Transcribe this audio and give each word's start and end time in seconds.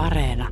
Areena. 0.00 0.48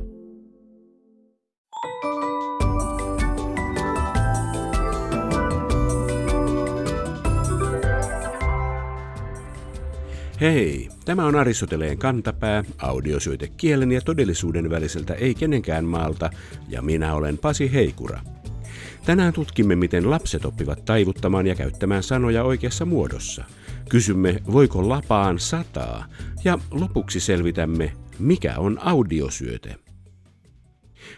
Hei, 10.41 10.89
tämä 11.05 11.25
on 11.25 11.35
Aristoteleen 11.35 11.97
kantapää, 11.97 12.63
audiosyöte 12.77 13.47
kielen 13.47 13.91
ja 13.91 14.01
todellisuuden 14.01 14.69
väliseltä 14.69 15.13
ei 15.13 15.35
kenenkään 15.35 15.85
maalta, 15.85 16.29
ja 16.67 16.81
minä 16.81 17.13
olen 17.13 17.37
Pasi 17.37 17.73
Heikura. 17.73 18.19
Tänään 19.05 19.33
tutkimme, 19.33 19.75
miten 19.75 20.09
lapset 20.09 20.45
oppivat 20.45 20.85
taivuttamaan 20.85 21.47
ja 21.47 21.55
käyttämään 21.55 22.03
sanoja 22.03 22.43
oikeassa 22.43 22.85
muodossa. 22.85 23.43
Kysymme, 23.89 24.41
voiko 24.51 24.89
lapaan 24.89 25.39
sataa, 25.39 26.05
ja 26.43 26.59
lopuksi 26.71 27.19
selvitämme, 27.19 27.91
mikä 28.19 28.53
on 28.57 28.79
audiosyöte. 28.81 29.75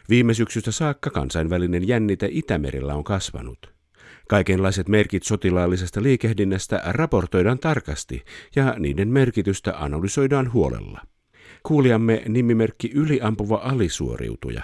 Viime 0.10 0.34
syksystä 0.34 0.72
saakka 0.72 1.10
kansainvälinen 1.10 1.88
jännite 1.88 2.30
Itämerillä 2.32 2.96
on 2.96 3.04
kasvanut. 3.04 3.74
Kaikenlaiset 4.30 4.90
merkit 4.90 5.24
sotilaallisesta 5.24 6.04
liikehdinnästä 6.04 6.82
raportoidaan 6.86 7.60
tarkasti 7.60 8.24
ja 8.56 8.76
niiden 8.80 9.08
merkitystä 9.08 9.74
analysoidaan 9.78 10.54
huolella. 10.54 11.02
Kuulijamme 11.64 12.24
nimimerkki 12.28 12.92
Yliampuva 12.94 13.56
alisuoriutuja 13.56 14.64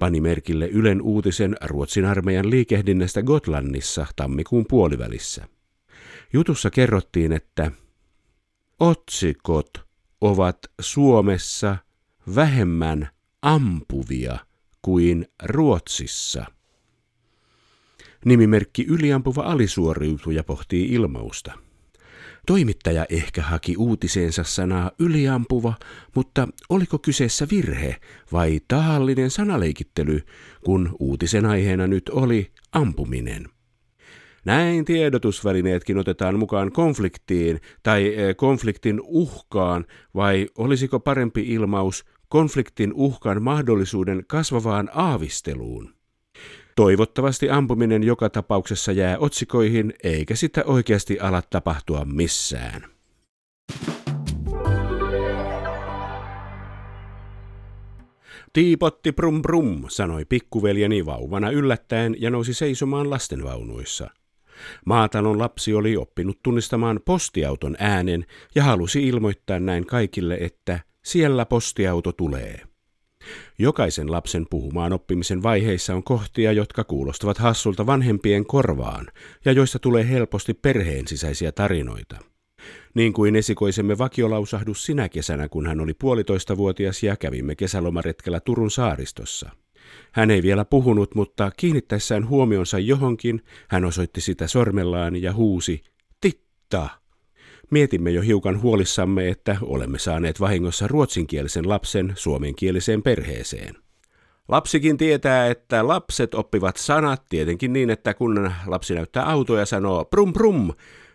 pani 0.00 0.20
merkille 0.20 0.68
Ylen 0.68 1.02
uutisen 1.02 1.56
Ruotsin 1.64 2.04
armeijan 2.04 2.50
liikehdinnästä 2.50 3.22
Gotlannissa 3.22 4.06
tammikuun 4.16 4.66
puolivälissä. 4.68 5.48
Jutussa 6.32 6.70
kerrottiin, 6.70 7.32
että 7.32 7.70
otsikot 8.80 9.87
ovat 10.20 10.58
Suomessa 10.80 11.76
vähemmän 12.34 13.08
ampuvia 13.42 14.38
kuin 14.82 15.26
Ruotsissa. 15.44 16.44
Nimimerkki 18.24 18.84
Yliampuva 18.88 19.42
alisuoriutuja 19.42 20.44
pohtii 20.44 20.88
ilmausta. 20.88 21.52
Toimittaja 22.46 23.06
ehkä 23.08 23.42
haki 23.42 23.76
uutiseensa 23.76 24.44
sanaa 24.44 24.90
yliampuva, 24.98 25.74
mutta 26.14 26.48
oliko 26.68 26.98
kyseessä 26.98 27.46
virhe 27.50 27.96
vai 28.32 28.60
tahallinen 28.68 29.30
sanaleikittely, 29.30 30.20
kun 30.64 30.96
uutisen 30.98 31.46
aiheena 31.46 31.86
nyt 31.86 32.08
oli 32.08 32.52
ampuminen? 32.72 33.48
Näin 34.48 34.84
tiedotusvälineetkin 34.84 35.98
otetaan 35.98 36.38
mukaan 36.38 36.72
konfliktiin 36.72 37.60
tai 37.82 38.14
eh, 38.14 38.36
konfliktin 38.36 39.00
uhkaan, 39.04 39.84
vai 40.14 40.48
olisiko 40.58 41.00
parempi 41.00 41.42
ilmaus 41.42 42.04
konfliktin 42.28 42.92
uhkan 42.94 43.42
mahdollisuuden 43.42 44.24
kasvavaan 44.26 44.90
aavisteluun? 44.94 45.94
Toivottavasti 46.76 47.50
ampuminen 47.50 48.02
joka 48.02 48.30
tapauksessa 48.30 48.92
jää 48.92 49.18
otsikoihin, 49.18 49.94
eikä 50.02 50.34
sitä 50.34 50.64
oikeasti 50.64 51.20
ala 51.20 51.42
tapahtua 51.50 52.04
missään. 52.04 52.84
Tiipotti 58.52 59.12
brum 59.12 59.42
brum, 59.42 59.84
sanoi 59.88 60.24
pikkuveljeni 60.24 61.06
vauvana 61.06 61.50
yllättäen 61.50 62.16
ja 62.18 62.30
nousi 62.30 62.54
seisomaan 62.54 63.10
lastenvaunuissa. 63.10 64.10
Maatalon 64.86 65.38
lapsi 65.38 65.74
oli 65.74 65.96
oppinut 65.96 66.42
tunnistamaan 66.42 67.00
postiauton 67.04 67.76
äänen 67.78 68.26
ja 68.54 68.64
halusi 68.64 69.08
ilmoittaa 69.08 69.60
näin 69.60 69.86
kaikille, 69.86 70.38
että 70.40 70.80
siellä 71.04 71.46
postiauto 71.46 72.12
tulee. 72.12 72.60
Jokaisen 73.58 74.12
lapsen 74.12 74.46
puhumaan 74.50 74.92
oppimisen 74.92 75.42
vaiheissa 75.42 75.94
on 75.94 76.02
kohtia, 76.02 76.52
jotka 76.52 76.84
kuulostavat 76.84 77.38
hassulta 77.38 77.86
vanhempien 77.86 78.46
korvaan 78.46 79.06
ja 79.44 79.52
joista 79.52 79.78
tulee 79.78 80.08
helposti 80.08 80.54
perheen 80.54 81.08
sisäisiä 81.08 81.52
tarinoita. 81.52 82.16
Niin 82.94 83.12
kuin 83.12 83.36
esikoisemme 83.36 83.98
vakiolausahdus 83.98 84.84
sinä 84.84 85.08
kesänä, 85.08 85.48
kun 85.48 85.66
hän 85.66 85.80
oli 85.80 85.94
puolitoistavuotias 85.94 87.02
ja 87.02 87.16
kävimme 87.16 87.54
kesälomaretkellä 87.54 88.40
Turun 88.40 88.70
saaristossa. 88.70 89.50
Hän 90.12 90.30
ei 90.30 90.42
vielä 90.42 90.64
puhunut, 90.64 91.14
mutta 91.14 91.50
kiinnittäessään 91.56 92.28
huomionsa 92.28 92.78
johonkin, 92.78 93.42
hän 93.68 93.84
osoitti 93.84 94.20
sitä 94.20 94.46
sormellaan 94.46 95.22
ja 95.22 95.32
huusi, 95.32 95.82
Titta! 96.20 96.88
Mietimme 97.70 98.10
jo 98.10 98.22
hiukan 98.22 98.62
huolissamme, 98.62 99.28
että 99.28 99.56
olemme 99.62 99.98
saaneet 99.98 100.40
vahingossa 100.40 100.88
ruotsinkielisen 100.88 101.68
lapsen 101.68 102.12
suomenkieliseen 102.16 103.02
perheeseen. 103.02 103.74
Lapsikin 104.48 104.96
tietää, 104.96 105.46
että 105.46 105.88
lapset 105.88 106.34
oppivat 106.34 106.76
sanat 106.76 107.22
tietenkin 107.28 107.72
niin, 107.72 107.90
että 107.90 108.14
kun 108.14 108.52
lapsi 108.66 108.94
näyttää 108.94 109.24
autoa 109.24 109.58
ja 109.58 109.66
sanoo 109.66 110.04
prum 110.04 110.32
prum, 110.32 110.72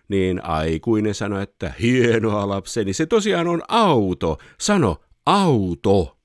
niin 0.07 0.45
aikuinen 0.45 1.16
sanoo, 1.16 1.40
että 1.40 1.73
hienoa 1.81 2.50
lapseni, 2.50 2.94
se 2.94 3.05
tosiaan 3.05 3.47
on 3.47 3.61
auto. 3.67 4.38
Sano 4.59 4.97
auto. 5.25 6.17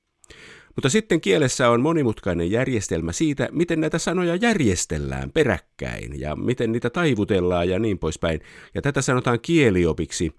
Mutta 0.79 0.89
sitten 0.89 1.21
kielessä 1.21 1.69
on 1.69 1.81
monimutkainen 1.81 2.51
järjestelmä 2.51 3.11
siitä, 3.11 3.49
miten 3.51 3.81
näitä 3.81 3.97
sanoja 3.97 4.35
järjestellään 4.35 5.31
peräkkäin 5.31 6.19
ja 6.19 6.35
miten 6.35 6.71
niitä 6.71 6.89
taivutellaan 6.89 7.69
ja 7.69 7.79
niin 7.79 7.99
poispäin. 7.99 8.41
Ja 8.75 8.81
tätä 8.81 9.01
sanotaan 9.01 9.39
kieliopiksi. 9.41 10.31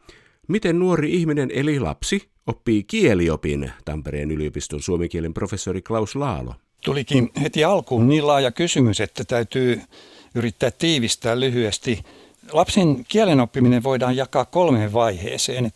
Miten 0.48 0.78
nuori 0.78 1.12
ihminen 1.14 1.50
eli 1.54 1.80
lapsi 1.80 2.28
oppii 2.46 2.84
kieliopin, 2.84 3.72
Tampereen 3.84 4.30
yliopiston 4.30 4.82
suomenkielen 4.82 5.34
professori 5.34 5.82
Klaus 5.82 6.16
Laalo. 6.16 6.54
Tulikin 6.84 7.30
heti 7.42 7.64
alkuun 7.64 8.08
niin 8.08 8.26
laaja 8.26 8.50
kysymys, 8.50 9.00
että 9.00 9.24
täytyy 9.24 9.80
yrittää 10.34 10.70
tiivistää 10.70 11.40
lyhyesti. 11.40 12.02
Lapsen 12.52 13.04
kielen 13.08 13.40
oppiminen 13.40 13.82
voidaan 13.82 14.16
jakaa 14.16 14.44
kolmeen 14.44 14.92
vaiheeseen. 14.92 15.70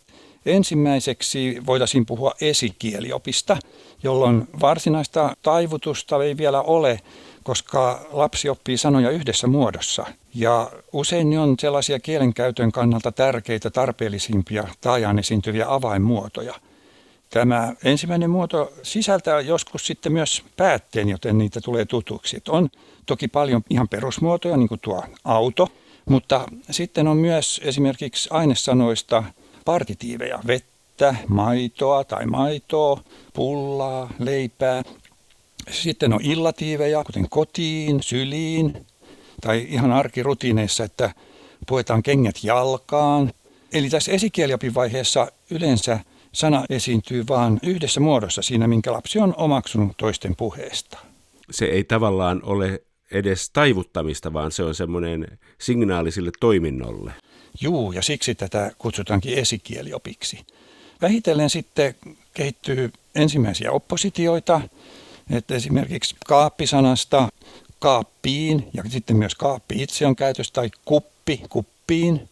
Ensimmäiseksi 0.45 1.57
voitaisiin 1.65 2.05
puhua 2.05 2.33
esikieliopista, 2.41 3.57
jolloin 4.03 4.47
varsinaista 4.61 5.35
taivutusta 5.41 6.23
ei 6.23 6.37
vielä 6.37 6.61
ole, 6.61 6.99
koska 7.43 8.07
lapsi 8.11 8.49
oppii 8.49 8.77
sanoja 8.77 9.09
yhdessä 9.09 9.47
muodossa. 9.47 10.05
Ja 10.35 10.71
usein 10.93 11.29
ne 11.29 11.39
on 11.39 11.55
sellaisia 11.59 11.99
kielenkäytön 11.99 12.71
kannalta 12.71 13.11
tärkeitä, 13.11 13.69
tarpeellisimpia 13.69 14.67
taajaan 14.81 15.19
esiintyviä 15.19 15.65
avainmuotoja. 15.69 16.53
Tämä 17.29 17.73
ensimmäinen 17.83 18.29
muoto 18.29 18.73
sisältää 18.83 19.39
joskus 19.39 19.87
sitten 19.87 20.11
myös 20.11 20.43
päätteen, 20.57 21.09
joten 21.09 21.37
niitä 21.37 21.61
tulee 21.61 21.85
tutuksi. 21.85 22.41
on 22.49 22.69
toki 23.05 23.27
paljon 23.27 23.61
ihan 23.69 23.89
perusmuotoja, 23.89 24.57
niin 24.57 24.67
kuin 24.67 24.79
tuo 24.79 25.03
auto, 25.23 25.67
mutta 26.09 26.47
sitten 26.71 27.07
on 27.07 27.17
myös 27.17 27.61
esimerkiksi 27.63 28.29
ainesanoista 28.31 29.23
partitiiveja, 29.65 30.39
vettä, 30.47 30.74
maitoa 31.27 32.03
tai 32.03 32.25
maitoa, 32.25 33.01
pullaa, 33.33 34.09
leipää. 34.19 34.83
Sitten 35.71 36.13
on 36.13 36.19
illatiiveja, 36.23 37.03
kuten 37.03 37.29
kotiin, 37.29 38.03
syliin 38.03 38.85
tai 39.41 39.65
ihan 39.69 39.91
arkirutiineissa, 39.91 40.83
että 40.83 41.13
puetaan 41.67 42.03
kengät 42.03 42.35
jalkaan. 42.43 43.31
Eli 43.73 43.89
tässä 43.89 44.11
esikieliopivaiheessa 44.11 45.31
yleensä 45.49 45.99
sana 46.31 46.65
esiintyy 46.69 47.25
vain 47.29 47.59
yhdessä 47.63 47.99
muodossa 47.99 48.41
siinä, 48.41 48.67
minkä 48.67 48.93
lapsi 48.93 49.19
on 49.19 49.33
omaksunut 49.37 49.97
toisten 49.97 50.35
puheesta. 50.35 50.97
Se 51.51 51.65
ei 51.65 51.83
tavallaan 51.83 52.41
ole 52.43 52.81
edes 53.11 53.49
taivuttamista, 53.49 54.33
vaan 54.33 54.51
se 54.51 54.63
on 54.63 54.75
semmoinen 54.75 55.27
signaali 55.61 56.11
sille 56.11 56.31
toiminnolle. 56.39 57.13
Juu, 57.61 57.91
ja 57.91 58.01
siksi 58.01 58.35
tätä 58.35 58.71
kutsutaankin 58.77 59.37
esikieliopiksi. 59.37 60.39
Vähitellen 61.01 61.49
sitten 61.49 61.95
kehittyy 62.33 62.93
ensimmäisiä 63.15 63.71
oppositioita, 63.71 64.61
että 65.29 65.55
esimerkiksi 65.55 66.15
kaappisanasta 66.25 67.29
kaappiin 67.79 68.67
ja 68.73 68.83
sitten 68.87 69.17
myös 69.17 69.35
kaappi 69.35 69.83
itse 69.83 70.07
on 70.07 70.15
käytössä 70.15 70.53
tai 70.53 70.69
kuppi 70.85 71.41
kuppiin. 71.49 72.29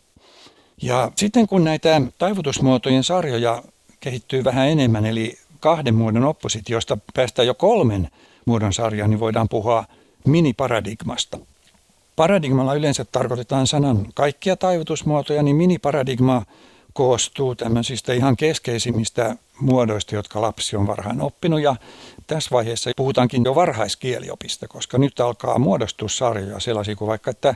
Ja 0.81 1.11
sitten 1.15 1.47
kun 1.47 1.63
näitä 1.63 2.01
taivutusmuotojen 2.17 3.03
sarjoja 3.03 3.63
kehittyy 3.99 4.43
vähän 4.43 4.67
enemmän, 4.67 5.05
eli 5.05 5.37
kahden 5.59 5.95
muodon 5.95 6.23
oppositiosta 6.23 6.97
päästään 7.13 7.47
jo 7.47 7.53
kolmen 7.53 8.09
muodon 8.45 8.73
sarjaan, 8.73 9.09
niin 9.09 9.19
voidaan 9.19 9.49
puhua 9.49 9.85
miniparadigmasta. 10.25 11.39
Paradigmalla 12.15 12.73
yleensä 12.73 13.05
tarkoitetaan 13.05 13.67
sanan 13.67 14.07
kaikkia 14.13 14.55
taivutusmuotoja, 14.55 15.43
niin 15.43 15.55
miniparadigma 15.55 16.45
koostuu 16.93 17.55
tämmöisistä 17.55 18.13
ihan 18.13 18.37
keskeisimmistä 18.37 19.35
muodoista, 19.59 20.15
jotka 20.15 20.41
lapsi 20.41 20.75
on 20.75 20.87
varhain 20.87 21.21
oppinut. 21.21 21.61
Ja 21.61 21.75
tässä 22.27 22.49
vaiheessa 22.51 22.91
puhutaankin 22.95 23.43
jo 23.43 23.55
varhaiskieliopista, 23.55 24.67
koska 24.67 24.97
nyt 24.97 25.19
alkaa 25.19 25.59
muodostua 25.59 26.09
sarjoja 26.09 26.59
sellaisia 26.59 26.95
kuin 26.95 27.07
vaikka, 27.07 27.31
että 27.31 27.55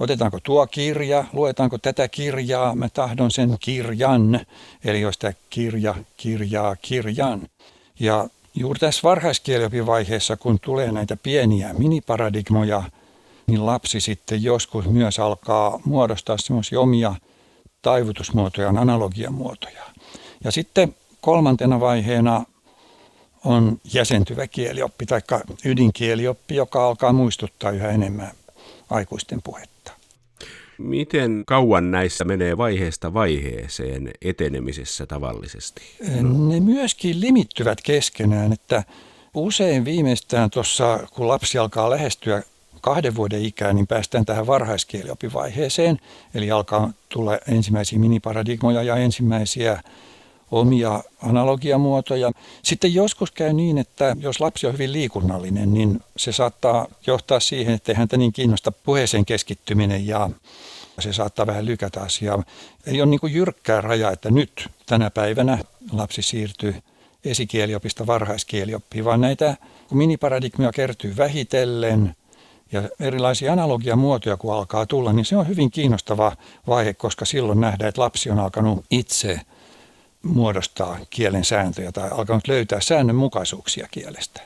otetaanko 0.00 0.38
tuo 0.42 0.66
kirja, 0.66 1.24
luetaanko 1.32 1.78
tätä 1.78 2.08
kirjaa, 2.08 2.74
mä 2.74 2.88
tahdon 2.88 3.30
sen 3.30 3.56
kirjan, 3.60 4.40
eli 4.84 5.00
jos 5.00 5.18
tämä 5.18 5.32
kirja, 5.50 5.94
kirjaa, 6.16 6.76
kirjan. 6.76 7.48
Ja 8.00 8.28
juuri 8.54 8.80
tässä 8.80 9.00
varhaiskieliopivaiheessa, 9.02 10.36
kun 10.36 10.60
tulee 10.60 10.92
näitä 10.92 11.16
pieniä 11.16 11.74
miniparadigmoja, 11.78 12.82
niin 13.46 13.66
lapsi 13.66 14.00
sitten 14.00 14.42
joskus 14.42 14.88
myös 14.88 15.18
alkaa 15.18 15.80
muodostaa 15.84 16.38
semmoisia 16.38 16.80
omia 16.80 17.14
taivutusmuotoja, 17.82 18.68
analogiamuotoja. 18.68 19.82
Ja 20.44 20.50
sitten 20.50 20.94
kolmantena 21.20 21.80
vaiheena 21.80 22.44
on 23.44 23.80
jäsentyvä 23.94 24.46
kielioppi 24.46 25.06
tai 25.06 25.20
ydinkielioppi, 25.64 26.54
joka 26.54 26.86
alkaa 26.86 27.12
muistuttaa 27.12 27.70
yhä 27.70 27.88
enemmän 27.88 28.30
aikuisten 28.90 29.40
puhetta. 29.44 29.92
Miten 30.78 31.42
kauan 31.46 31.90
näissä 31.90 32.24
menee 32.24 32.56
vaiheesta 32.56 33.14
vaiheeseen 33.14 34.10
etenemisessä 34.22 35.06
tavallisesti? 35.06 35.82
Ne 36.48 36.60
myöskin 36.60 37.20
limittyvät 37.20 37.80
keskenään, 37.82 38.52
että 38.52 38.84
usein 39.34 39.84
viimeistään 39.84 40.50
tuossa, 40.50 41.06
kun 41.14 41.28
lapsi 41.28 41.58
alkaa 41.58 41.90
lähestyä 41.90 42.42
kahden 42.80 43.14
vuoden 43.14 43.44
ikään, 43.44 43.76
niin 43.76 43.86
päästään 43.86 44.26
tähän 44.26 44.46
varhaiskieliopivaiheeseen. 44.46 45.98
Eli 46.34 46.50
alkaa 46.50 46.90
tulla 47.08 47.38
ensimmäisiä 47.48 47.98
miniparadigmoja 47.98 48.82
ja 48.82 48.96
ensimmäisiä 48.96 49.82
omia 50.50 51.02
analogiamuotoja. 51.22 52.32
Sitten 52.62 52.94
joskus 52.94 53.30
käy 53.30 53.52
niin, 53.52 53.78
että 53.78 54.16
jos 54.20 54.40
lapsi 54.40 54.66
on 54.66 54.72
hyvin 54.72 54.92
liikunnallinen, 54.92 55.74
niin 55.74 56.00
se 56.16 56.32
saattaa 56.32 56.86
johtaa 57.06 57.40
siihen, 57.40 57.74
että 57.74 57.94
häntä 57.94 58.16
niin 58.16 58.32
kiinnosta 58.32 58.72
puheeseen 58.72 59.24
keskittyminen 59.24 60.06
ja 60.06 60.30
se 60.98 61.12
saattaa 61.12 61.46
vähän 61.46 61.66
lykätä 61.66 62.00
asiaa. 62.00 62.42
Ei 62.86 63.02
ole 63.02 63.10
niin 63.10 63.20
kuin 63.20 63.34
jyrkkää 63.34 63.80
raja, 63.80 64.10
että 64.10 64.30
nyt 64.30 64.68
tänä 64.86 65.10
päivänä 65.10 65.58
lapsi 65.92 66.22
siirtyy 66.22 66.74
esikieliopista 67.24 68.06
varhaiskielioppiin, 68.06 69.04
vaan 69.04 69.20
näitä 69.20 69.56
kun 69.88 69.98
miniparadigmia 69.98 70.72
kertyy 70.72 71.16
vähitellen 71.16 72.16
ja 72.72 72.82
erilaisia 73.00 73.52
analogiamuotoja 73.52 74.36
kun 74.36 74.54
alkaa 74.54 74.86
tulla, 74.86 75.12
niin 75.12 75.24
se 75.24 75.36
on 75.36 75.48
hyvin 75.48 75.70
kiinnostava 75.70 76.36
vaihe, 76.66 76.94
koska 76.94 77.24
silloin 77.24 77.60
nähdään, 77.60 77.88
että 77.88 78.00
lapsi 78.00 78.30
on 78.30 78.38
alkanut 78.38 78.84
itse 78.90 79.40
muodostaa 80.22 80.98
kielen 81.10 81.44
sääntöjä 81.44 81.92
tai 81.92 82.10
alkanut 82.10 82.48
löytää 82.48 82.80
säännönmukaisuuksia 82.80 83.88
kielestä. 83.90 84.40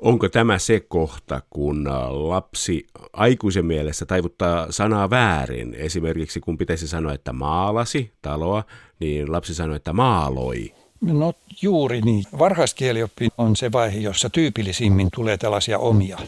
Onko 0.00 0.28
tämä 0.28 0.58
se 0.58 0.80
kohta, 0.80 1.42
kun 1.50 1.88
lapsi 2.10 2.86
aikuisen 3.12 3.66
mielessä 3.66 4.06
taivuttaa 4.06 4.72
sanaa 4.72 5.10
väärin? 5.10 5.74
Esimerkiksi 5.74 6.40
kun 6.40 6.58
pitäisi 6.58 6.88
sanoa, 6.88 7.12
että 7.12 7.32
maalasi 7.32 8.12
taloa, 8.22 8.64
niin 9.00 9.32
lapsi 9.32 9.54
sanoo, 9.54 9.76
että 9.76 9.92
maaloi. 9.92 10.74
No 11.00 11.32
juuri 11.62 12.00
niin. 12.00 12.24
Varhaiskielioppi 12.38 13.28
on 13.38 13.56
se 13.56 13.72
vaihe, 13.72 13.98
jossa 13.98 14.30
tyypillisimmin 14.30 15.08
tulee 15.14 15.36
tällaisia 15.36 15.78
omia 15.78 16.18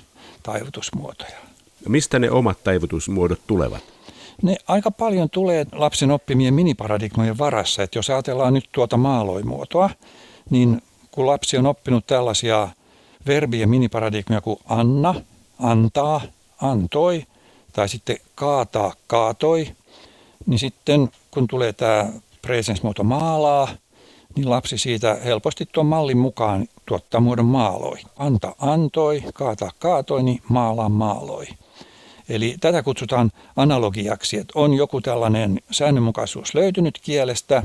taivutusmuotoja. 0.52 1.38
Mistä 1.88 2.18
ne 2.18 2.30
omat 2.30 2.64
taivutusmuodot 2.64 3.40
tulevat? 3.46 3.82
Ne 4.42 4.56
aika 4.68 4.90
paljon 4.90 5.30
tulee 5.30 5.66
lapsen 5.72 6.10
oppimien 6.10 6.54
miniparadigmojen 6.54 7.38
varassa. 7.38 7.82
Että 7.82 7.98
jos 7.98 8.10
ajatellaan 8.10 8.54
nyt 8.54 8.68
tuota 8.72 8.96
maaloimuotoa, 8.96 9.90
niin 10.50 10.82
kun 11.10 11.26
lapsi 11.26 11.58
on 11.58 11.66
oppinut 11.66 12.06
tällaisia 12.06 12.68
verbien 13.26 13.68
miniparadigmia 13.68 14.40
kuin 14.40 14.58
anna, 14.68 15.14
antaa, 15.58 16.20
antoi 16.60 17.24
tai 17.72 17.88
sitten 17.88 18.16
kaataa, 18.34 18.92
kaatoi, 19.06 19.68
niin 20.46 20.58
sitten 20.58 21.10
kun 21.30 21.46
tulee 21.46 21.72
tämä 21.72 22.06
presensmuoto 22.42 23.04
maalaa, 23.04 23.68
niin 24.38 24.50
lapsi 24.50 24.78
siitä 24.78 25.18
helposti 25.24 25.68
tuon 25.72 25.86
mallin 25.86 26.18
mukaan 26.18 26.68
tuottaa 26.86 27.20
muodon 27.20 27.44
maaloi. 27.44 27.98
Anta 28.16 28.54
antoi, 28.58 29.22
kaata 29.34 29.70
kaatoi, 29.78 30.22
niin 30.22 30.42
maalaa 30.48 30.88
maaloi. 30.88 31.46
Eli 32.28 32.56
tätä 32.60 32.82
kutsutaan 32.82 33.32
analogiaksi, 33.56 34.36
että 34.36 34.52
on 34.54 34.74
joku 34.74 35.00
tällainen 35.00 35.60
säännönmukaisuus 35.70 36.54
löytynyt 36.54 36.98
kielestä 37.02 37.62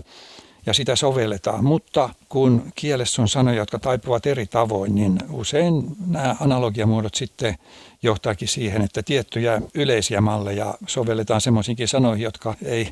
ja 0.66 0.74
sitä 0.74 0.96
sovelletaan. 0.96 1.66
Mutta 1.66 2.10
kun 2.30 2.72
kielessä 2.76 3.22
on 3.22 3.28
sanoja, 3.28 3.58
jotka 3.58 3.80
taipuvat 3.80 4.26
eri 4.26 4.46
tavoin, 4.46 4.96
niin 4.96 5.18
usein 5.32 5.84
nämä 6.08 6.36
analogiamuodot 6.40 7.16
sitten 7.16 7.56
johtaakin 8.04 8.48
siihen, 8.48 8.82
että 8.82 9.04
tiettyjä 9.04 9.62
yleisiä 9.74 10.22
malleja 10.22 10.74
sovelletaan 10.88 11.42
semmoisiinkin 11.42 11.88
sanoihin, 11.88 12.24
jotka 12.24 12.56
ei 12.66 12.90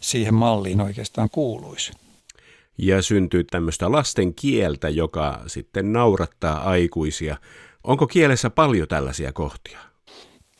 siihen 0.00 0.34
malliin 0.34 0.80
oikeastaan 0.80 1.30
kuuluisi 1.30 1.92
ja 2.78 3.02
syntyy 3.02 3.44
tämmöistä 3.44 3.92
lasten 3.92 4.34
kieltä, 4.34 4.88
joka 4.88 5.40
sitten 5.46 5.92
naurattaa 5.92 6.70
aikuisia. 6.70 7.36
Onko 7.84 8.06
kielessä 8.06 8.50
paljon 8.50 8.88
tällaisia 8.88 9.32
kohtia? 9.32 9.78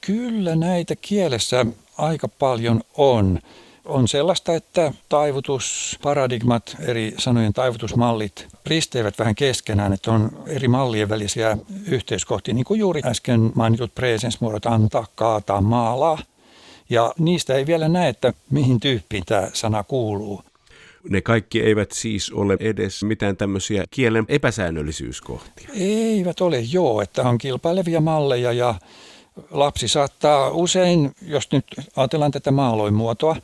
Kyllä 0.00 0.56
näitä 0.56 0.94
kielessä 0.96 1.66
aika 1.98 2.28
paljon 2.28 2.80
on. 2.96 3.38
On 3.84 4.08
sellaista, 4.08 4.54
että 4.54 4.92
taivutusparadigmat, 5.08 6.76
eri 6.80 7.14
sanojen 7.18 7.52
taivutusmallit 7.52 8.46
risteivät 8.66 9.18
vähän 9.18 9.34
keskenään, 9.34 9.92
että 9.92 10.12
on 10.12 10.30
eri 10.46 10.68
mallien 10.68 11.08
välisiä 11.08 11.58
yhteiskohtia, 11.86 12.54
niin 12.54 12.64
kuin 12.64 12.80
juuri 12.80 13.00
äsken 13.04 13.52
mainitut 13.54 13.94
presensmuodot 13.94 14.66
antaa, 14.66 15.06
kaataa, 15.14 15.60
maalaa. 15.60 16.18
Ja 16.90 17.14
niistä 17.18 17.54
ei 17.54 17.66
vielä 17.66 17.88
näe, 17.88 18.08
että 18.08 18.32
mihin 18.50 18.80
tyyppiin 18.80 19.24
tämä 19.26 19.50
sana 19.52 19.82
kuuluu. 19.82 20.42
Ne 21.08 21.20
kaikki 21.20 21.60
eivät 21.60 21.92
siis 21.92 22.32
ole 22.32 22.56
edes 22.60 23.04
mitään 23.04 23.36
tämmöisiä 23.36 23.84
kielen 23.90 24.24
epäsäännöllisyyskohtia. 24.28 25.68
Eivät 25.74 26.40
ole, 26.40 26.60
joo, 26.60 27.00
että 27.00 27.22
on 27.22 27.38
kilpailevia 27.38 28.00
malleja 28.00 28.52
ja 28.52 28.74
lapsi 29.50 29.88
saattaa 29.88 30.50
usein, 30.50 31.12
jos 31.22 31.52
nyt 31.52 31.64
ajatellaan 31.96 32.30
tätä 32.30 32.50
maaloimuotoa 32.50 33.36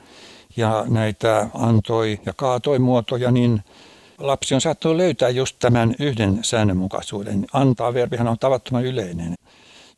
ja 0.57 0.85
näitä 0.89 1.47
antoi 1.55 2.21
ja 2.27 2.33
kaatoi 2.37 2.79
muotoja, 2.79 3.31
niin 3.31 3.63
lapsi 4.19 4.55
on 4.55 4.61
saattanut 4.61 4.97
löytää 4.97 5.29
just 5.29 5.57
tämän 5.59 5.95
yhden 5.99 6.39
säännönmukaisuuden. 6.43 7.47
Antaa 7.53 7.95
verbihan 7.95 8.29
on 8.29 8.39
tavattoman 8.39 8.85
yleinen. 8.85 9.35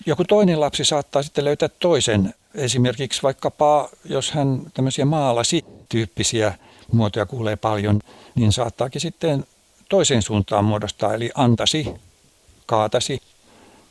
Joku 0.06 0.24
toinen 0.24 0.60
lapsi 0.60 0.84
saattaa 0.84 1.22
sitten 1.22 1.44
löytää 1.44 1.68
toisen, 1.68 2.34
esimerkiksi 2.54 3.22
vaikkapa 3.22 3.88
jos 4.04 4.30
hän 4.30 4.62
tämmöisiä 4.74 5.04
maalasi 5.04 5.64
tyyppisiä 5.88 6.54
muotoja 6.92 7.26
kuulee 7.26 7.56
paljon, 7.56 8.00
niin 8.34 8.52
saattaakin 8.52 9.00
sitten 9.00 9.44
toiseen 9.88 10.22
suuntaan 10.22 10.64
muodostaa, 10.64 11.14
eli 11.14 11.30
antasi, 11.34 11.94
kaatasi, 12.66 13.20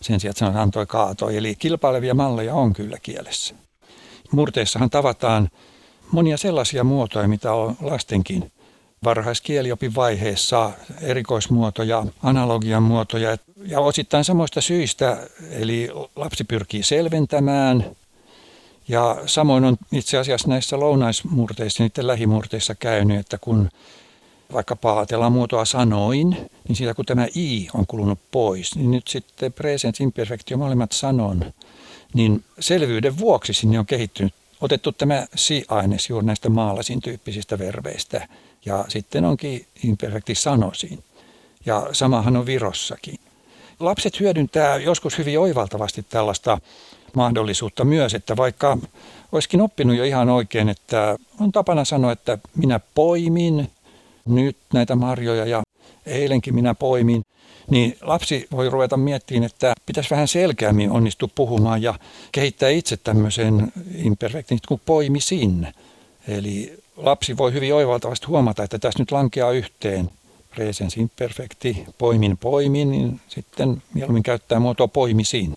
sen 0.02 0.20
sijaan, 0.20 0.32
että 0.32 0.40
sanotaan 0.40 0.64
antoi, 0.64 0.86
kaatoi. 0.86 1.38
Eli 1.38 1.56
kilpailevia 1.56 2.14
malleja 2.14 2.54
on 2.54 2.74
kyllä 2.74 2.98
kielessä. 3.02 3.56
Murteissahan 4.32 4.90
tavataan 4.90 5.50
monia 6.12 6.38
sellaisia 6.38 6.84
muotoja, 6.84 7.28
mitä 7.28 7.54
on 7.54 7.76
lastenkin 7.82 8.52
varhaiskieliopin 9.04 9.96
vaiheessa, 9.96 10.72
erikoismuotoja, 11.02 12.06
analogian 12.24 12.84
muotoja 12.84 13.38
ja 13.66 13.80
osittain 13.80 14.24
samoista 14.24 14.62
syistä, 14.62 15.28
eli 15.52 15.90
lapsi 16.16 16.44
pyrkii 16.44 16.84
selventämään– 16.84 17.86
ja 18.92 19.18
samoin 19.26 19.64
on 19.64 19.78
itse 19.92 20.18
asiassa 20.18 20.48
näissä 20.48 20.80
lounaismurteissa, 20.80 21.84
niiden 21.84 22.08
lähimurteissa 22.08 22.76
käynyt, 22.76 23.20
että 23.20 23.38
kun 23.38 23.70
vaikka 24.54 24.78
ajatellaan 24.84 25.32
muotoa 25.32 25.66
sanoin, 25.66 26.30
niin 26.68 26.76
siitä 26.76 26.94
kun 26.94 27.06
tämä 27.06 27.28
i 27.36 27.68
on 27.74 27.88
kulunut 27.88 28.20
pois, 28.32 28.76
niin 28.76 28.92
nyt 28.92 29.08
sitten 29.08 29.54
present 29.54 30.00
imperfectio 30.00 30.58
molemmat 30.58 30.92
sanon, 30.92 31.54
niin 32.14 32.44
selvyyden 32.60 33.18
vuoksi 33.18 33.54
sinne 33.54 33.80
on 33.80 33.86
kehittynyt, 33.86 34.34
otettu 34.62 34.92
tämä 34.92 35.28
si-aines 35.36 36.10
juuri 36.10 36.26
näistä 36.26 36.50
maalasin 36.50 37.02
tyyppisistä 37.02 37.60
verbeistä 37.60 38.28
ja 38.66 38.86
sitten 38.88 39.26
onkin 39.26 39.66
imperfekti 39.84 40.36
sanosin. 40.36 41.04
Ja 41.66 41.88
samahan 41.92 42.38
on 42.38 42.46
Virossakin. 42.46 43.20
Lapset 43.82 44.20
hyödyntää 44.20 44.78
joskus 44.78 45.18
hyvin 45.18 45.40
oivaltavasti 45.40 46.06
tällaista 46.10 46.58
mahdollisuutta 47.16 47.86
myös, 47.86 48.14
että 48.14 48.38
vaikka 48.38 48.78
olisikin 49.32 49.62
oppinut 49.62 49.96
jo 49.96 50.04
ihan 50.04 50.30
oikein, 50.30 50.70
että 50.70 51.18
on 51.40 51.52
tapana 51.52 51.86
sanoa, 51.86 52.12
että 52.12 52.38
minä 52.56 52.80
poimin 52.96 53.72
nyt 54.26 54.58
näitä 54.74 54.96
marjoja 54.96 55.46
ja 55.46 55.64
eilenkin 56.06 56.56
minä 56.56 56.76
poimin, 56.76 57.22
niin 57.70 57.98
lapsi 58.02 58.48
voi 58.52 58.70
ruveta 58.70 58.98
miettimään, 58.98 59.44
että 59.44 59.74
pitäisi 59.86 60.10
vähän 60.10 60.28
selkeämmin 60.28 60.92
onnistua 60.92 61.30
puhumaan 61.36 61.82
ja 61.82 61.94
kehittää 62.32 62.70
itse 62.70 62.98
tämmöisen 62.98 63.72
imperfektin 63.96 64.60
kuin 64.68 64.82
poimisin. 64.86 65.68
Eli 66.28 66.80
lapsi 66.98 67.38
voi 67.38 67.54
hyvin 67.54 67.74
oivaltavasti 67.74 68.26
huomata, 68.26 68.64
että 68.64 68.80
tässä 68.80 69.00
nyt 69.00 69.12
lankeaa 69.12 69.52
yhteen 69.52 70.10
presens 70.56 70.98
imperfekti, 70.98 71.86
poimin 71.98 72.38
poimin, 72.38 72.92
niin 72.92 73.22
sitten 73.28 73.84
mieluummin 73.94 74.24
käyttää 74.24 74.60
muotoa 74.60 74.88
poimisin. 74.88 75.54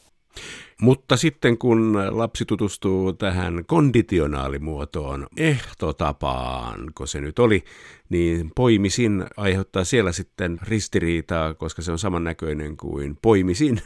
Mutta 0.81 1.17
sitten 1.17 1.59
kun 1.59 1.99
lapsi 2.11 2.45
tutustuu 2.45 3.13
tähän 3.13 3.65
konditionaalimuotoon, 3.67 5.27
ehtotapaan, 5.37 6.93
kun 6.95 7.09
se 7.09 7.21
nyt 7.21 7.39
oli, 7.39 7.65
niin 8.09 8.51
poimisin 8.57 9.25
aiheuttaa 9.37 9.85
siellä 9.85 10.13
sitten 10.13 10.59
ristiriitaa, 10.63 11.55
koska 11.55 11.83
se 11.83 11.93
on 11.93 11.99
samannäköinen 11.99 12.77
kuin 12.77 13.19
poimisin. 13.23 13.81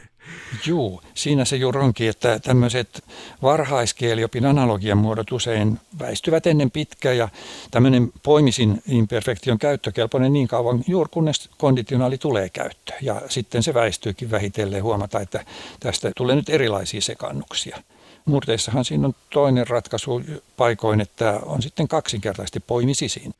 Juu, 0.65 1.01
siinä 1.13 1.45
se 1.45 1.55
juuri 1.55 1.79
onkin, 1.79 2.09
että 2.09 2.39
tämmöiset 2.39 3.03
varhaiskieliopin 3.41 4.45
analogian 4.45 4.97
muodot 4.97 5.31
usein 5.31 5.79
väistyvät 5.99 6.47
ennen 6.47 6.71
pitkää 6.71 7.13
ja 7.13 7.29
tämmöinen 7.71 8.11
poimisin 8.23 8.81
imperfekti 8.87 9.51
on 9.51 9.59
käyttökelpoinen 9.59 10.33
niin 10.33 10.47
kauan 10.47 10.83
juuri 10.87 11.09
kunnes 11.13 11.49
konditionaali 11.57 12.17
tulee 12.17 12.49
käyttöön 12.49 12.99
ja 13.01 13.21
sitten 13.29 13.63
se 13.63 13.73
väistyykin 13.73 14.31
vähitellen 14.31 14.83
huomata, 14.83 15.19
että 15.19 15.45
tästä 15.79 16.11
tulee 16.15 16.35
nyt 16.35 16.49
erilaisia 16.49 17.01
sekannuksia. 17.01 17.77
Murteissahan 18.25 18.85
siinä 18.85 19.07
on 19.07 19.15
toinen 19.33 19.67
ratkaisu 19.67 20.21
paikoin, 20.57 21.01
että 21.01 21.39
on 21.45 21.61
sitten 21.61 21.87
kaksinkertaisesti 21.87 22.59
poimisisiin. 22.59 23.33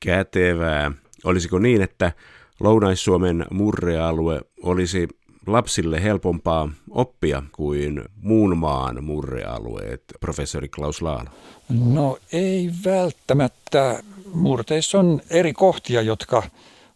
Kätevää. 0.00 0.92
Olisiko 1.24 1.58
niin, 1.58 1.82
että 1.82 2.12
Lounais-Suomen 2.60 3.46
murrealue 3.50 4.40
olisi 4.62 5.08
lapsille 5.52 6.02
helpompaa 6.02 6.68
oppia 6.90 7.42
kuin 7.52 8.04
muun 8.22 8.56
maan 8.56 9.04
murrealueet, 9.04 10.02
professori 10.20 10.68
Klaus 10.68 11.02
Laala? 11.02 11.30
No 11.68 12.18
ei 12.32 12.70
välttämättä. 12.84 14.02
Murteissa 14.32 14.98
on 14.98 15.20
eri 15.30 15.52
kohtia, 15.52 16.02
jotka 16.02 16.42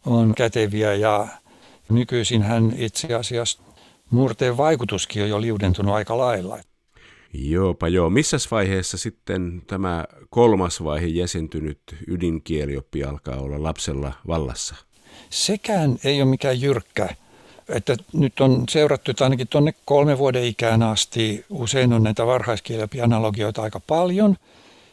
on 0.07 0.35
käteviä 0.35 0.95
ja 0.95 1.29
nykyisin 1.89 2.43
hän 2.43 2.73
itse 2.77 3.15
asiassa 3.15 3.63
murteen 4.11 4.57
vaikutuskin 4.57 5.23
on 5.23 5.29
jo 5.29 5.41
liudentunut 5.41 5.95
aika 5.95 6.19
lailla. 6.19 6.59
Joopa 7.33 7.89
joo. 7.89 8.11
Missäs 8.11 8.51
vaiheessa 8.51 8.99
sitten 8.99 9.63
tämä 9.67 10.05
kolmas 10.31 10.85
vaihe 10.85 11.07
jäsentynyt 11.07 11.81
ydinkielioppi 12.09 13.05
alkaa 13.05 13.37
olla 13.37 13.63
lapsella 13.63 14.13
vallassa? 14.27 14.75
Sekään 15.31 15.99
ei 16.05 16.23
ole 16.23 16.31
mikään 16.31 16.61
jyrkkä 16.61 17.09
että 17.69 17.97
nyt 18.13 18.41
on 18.41 18.65
seurattu 18.69 19.11
että 19.11 19.25
ainakin 19.25 19.49
tuonne 19.49 19.75
kolme 19.85 20.19
vuoden 20.19 20.45
ikään 20.45 20.83
asti. 20.83 21.45
Usein 21.51 21.93
on 21.93 22.03
näitä 22.03 22.27
varhaiskielianalogioita 22.27 23.63
aika 23.63 23.81
paljon, 23.81 24.37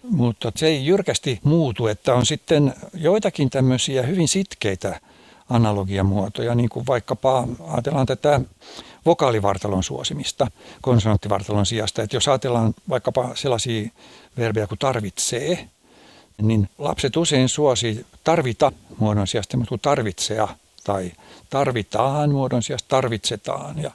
mutta 0.04 0.52
se 0.56 0.68
ei 0.68 0.86
jyrkästi 0.86 1.40
muutu, 1.44 1.88
että 1.88 2.14
on 2.14 2.26
sitten 2.26 2.74
joitakin 2.94 3.50
tämmöisiä 3.50 4.04
hyvin 4.04 4.28
sitkeitä 4.28 5.00
analogiamuotoja, 5.50 6.56
niin 6.56 6.70
kuin 6.70 6.88
vaikkapa 6.88 7.48
ajatellaan 7.68 8.06
tätä 8.06 8.42
vokaalivartalon 9.06 9.84
suosimista 9.84 10.48
konsonanttivartalon 10.82 11.66
sijasta. 11.66 12.04
Että 12.04 12.16
jos 12.16 12.28
ajatellaan 12.28 12.74
vaikkapa 12.90 13.30
sellaisia 13.36 13.90
verbejä 14.38 14.68
kuin 14.68 14.80
tarvitsee, 14.80 15.68
niin 16.42 16.70
lapset 16.78 17.18
usein 17.18 17.50
suosi 17.50 18.06
tarvita 18.24 18.72
muodon 18.98 19.28
sijasta, 19.28 19.58
mutta 19.58 19.78
tarvitsea 19.78 20.48
tai 20.84 21.12
tarvitaan 21.50 22.32
muodon 22.32 22.64
sijasta 22.64 22.88
tarvitsetaan. 22.90 23.82
Ja 23.82 23.92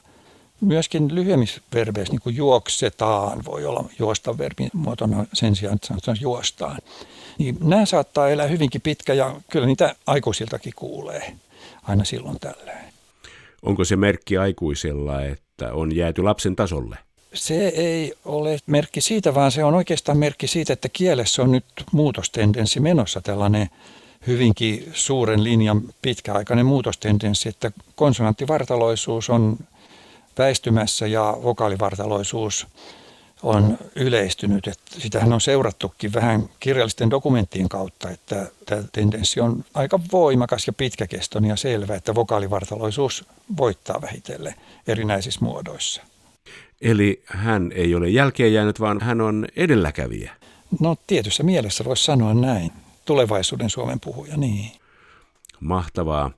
myöskin 0.61 1.15
lyhyemmissä 1.15 1.61
verbeissä, 1.73 2.13
niin 2.13 2.21
kuin 2.21 2.35
juoksetaan, 2.35 3.45
voi 3.45 3.65
olla 3.65 3.83
juosta 3.99 4.37
verbin 4.37 4.69
muotona 4.73 5.25
sen 5.33 5.55
sijaan, 5.55 5.75
että 5.75 5.87
sanotaan 5.87 6.17
juostaan. 6.21 6.77
Niin 7.37 7.57
nämä 7.61 7.85
saattaa 7.85 8.29
elää 8.29 8.47
hyvinkin 8.47 8.81
pitkä 8.81 9.13
ja 9.13 9.35
kyllä 9.51 9.65
niitä 9.65 9.95
aikuisiltakin 10.07 10.73
kuulee 10.75 11.35
aina 11.83 12.03
silloin 12.03 12.39
tällöin. 12.39 12.85
Onko 13.61 13.85
se 13.85 13.95
merkki 13.95 14.37
aikuisella, 14.37 15.21
että 15.23 15.73
on 15.73 15.95
jääty 15.95 16.23
lapsen 16.23 16.55
tasolle? 16.55 16.97
Se 17.33 17.67
ei 17.67 18.13
ole 18.25 18.57
merkki 18.65 19.01
siitä, 19.01 19.35
vaan 19.35 19.51
se 19.51 19.63
on 19.63 19.73
oikeastaan 19.73 20.17
merkki 20.17 20.47
siitä, 20.47 20.73
että 20.73 20.89
kielessä 20.89 21.41
on 21.41 21.51
nyt 21.51 21.65
muutostendenssi 21.91 22.79
menossa 22.79 23.21
tällainen 23.21 23.69
hyvinkin 24.27 24.91
suuren 24.93 25.43
linjan 25.43 25.81
pitkäaikainen 26.01 26.65
muutostendenssi, 26.65 27.49
että 27.49 27.71
konsonanttivartaloisuus 27.95 29.29
on 29.29 29.57
väistymässä 30.37 31.07
ja 31.07 31.37
vokaalivartaloisuus 31.43 32.67
on 33.43 33.77
yleistynyt. 33.95 34.67
Että 34.67 34.99
sitähän 34.99 35.33
on 35.33 35.41
seurattukin 35.41 36.13
vähän 36.13 36.49
kirjallisten 36.59 37.09
dokumenttien 37.09 37.69
kautta, 37.69 38.09
että 38.09 38.51
tämä 38.65 38.83
tendenssi 38.91 39.39
on 39.39 39.65
aika 39.73 39.99
voimakas 40.11 40.67
ja 40.67 40.73
pitkäkestoinen 40.73 41.49
ja 41.49 41.55
selvä, 41.55 41.95
että 41.95 42.15
vokaalivartaloisuus 42.15 43.25
voittaa 43.57 44.01
vähitellen 44.01 44.55
erinäisissä 44.87 45.39
muodoissa. 45.45 46.01
Eli 46.81 47.23
hän 47.25 47.71
ei 47.75 47.95
ole 47.95 48.09
jälkeen 48.09 48.53
jäänyt, 48.53 48.79
vaan 48.79 49.01
hän 49.01 49.21
on 49.21 49.47
edelläkävijä. 49.55 50.33
No 50.79 50.95
tietyssä 51.07 51.43
mielessä 51.43 51.85
voisi 51.85 52.03
sanoa 52.03 52.33
näin 52.33 52.71
tulevaisuuden 53.05 53.69
Suomen 53.69 53.99
puhuja, 53.99 54.37
niin. 54.37 54.71
Mahtavaa. 55.59 56.31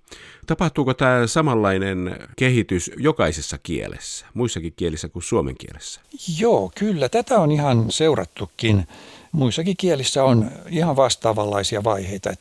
Tapahtuuko 0.47 0.93
tämä 0.93 1.27
samanlainen 1.27 2.27
kehitys 2.35 2.91
jokaisessa 2.97 3.57
kielessä, 3.57 4.25
muissakin 4.33 4.73
kielissä 4.75 5.09
kuin 5.09 5.23
suomen 5.23 5.55
kielessä? 5.57 6.01
Joo, 6.39 6.71
kyllä. 6.75 7.09
Tätä 7.09 7.39
on 7.39 7.51
ihan 7.51 7.85
seurattukin. 7.89 8.87
Muissakin 9.31 9.77
kielissä 9.77 10.23
on 10.23 10.51
ihan 10.69 10.95
vastaavanlaisia 10.95 11.83
vaiheita. 11.83 12.33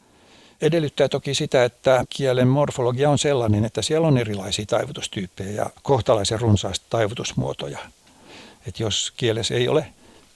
Edellyttää 0.61 1.09
toki 1.09 1.35
sitä, 1.35 1.65
että 1.65 2.05
kielen 2.11 2.49
morfologia 2.49 3.11
on 3.11 3.19
sellainen, 3.19 3.65
että 3.65 3.83
siellä 3.83 4.09
on 4.09 4.19
erilaisia 4.19 4.67
taivutustyyppejä 4.67 5.51
ja 5.51 5.71
kohtalaisen 5.83 6.41
runsaasti 6.41 6.87
taivutusmuotoja. 6.91 7.79
Et 8.67 8.81
jos 8.81 9.13
kielessä 9.17 9.55
ei 9.55 9.69
ole 9.69 9.87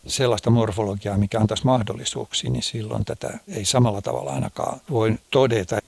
sellaista 0.07 0.51
morfologiaa, 0.51 1.19
mikä 1.19 1.41
antaisi 1.41 1.65
mahdollisuuksia, 1.65 2.51
niin 2.51 2.63
silloin 2.63 3.05
tätä 3.05 3.39
ei 3.49 3.65
samalla 3.65 4.03
tavalla 4.03 4.33
ainakaan 4.33 4.81
voi 4.91 5.15
todeta. 5.31 5.79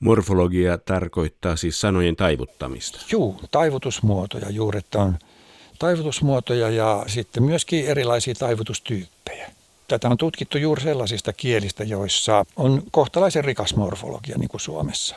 Morfologia 0.00 0.78
tarkoittaa 0.78 1.56
siis 1.56 1.80
sanojen 1.80 2.16
taivuttamista. 2.16 2.98
Juu, 3.10 3.40
taivutusmuotoja 3.50 4.50
juuri, 4.50 4.78
että 4.78 4.98
on 4.98 5.18
taivutusmuotoja 5.78 6.70
ja 6.70 7.04
sitten 7.06 7.42
myöskin 7.42 7.86
erilaisia 7.86 8.34
taivutustyyppejä. 8.34 9.50
Tätä 9.88 10.08
on 10.08 10.16
tutkittu 10.16 10.58
juuri 10.58 10.82
sellaisista 10.82 11.32
kielistä, 11.32 11.84
joissa 11.84 12.44
on 12.56 12.82
kohtalaisen 12.90 13.44
rikas 13.44 13.76
morfologia, 13.76 14.38
niin 14.38 14.48
kuin 14.48 14.60
Suomessa. 14.60 15.16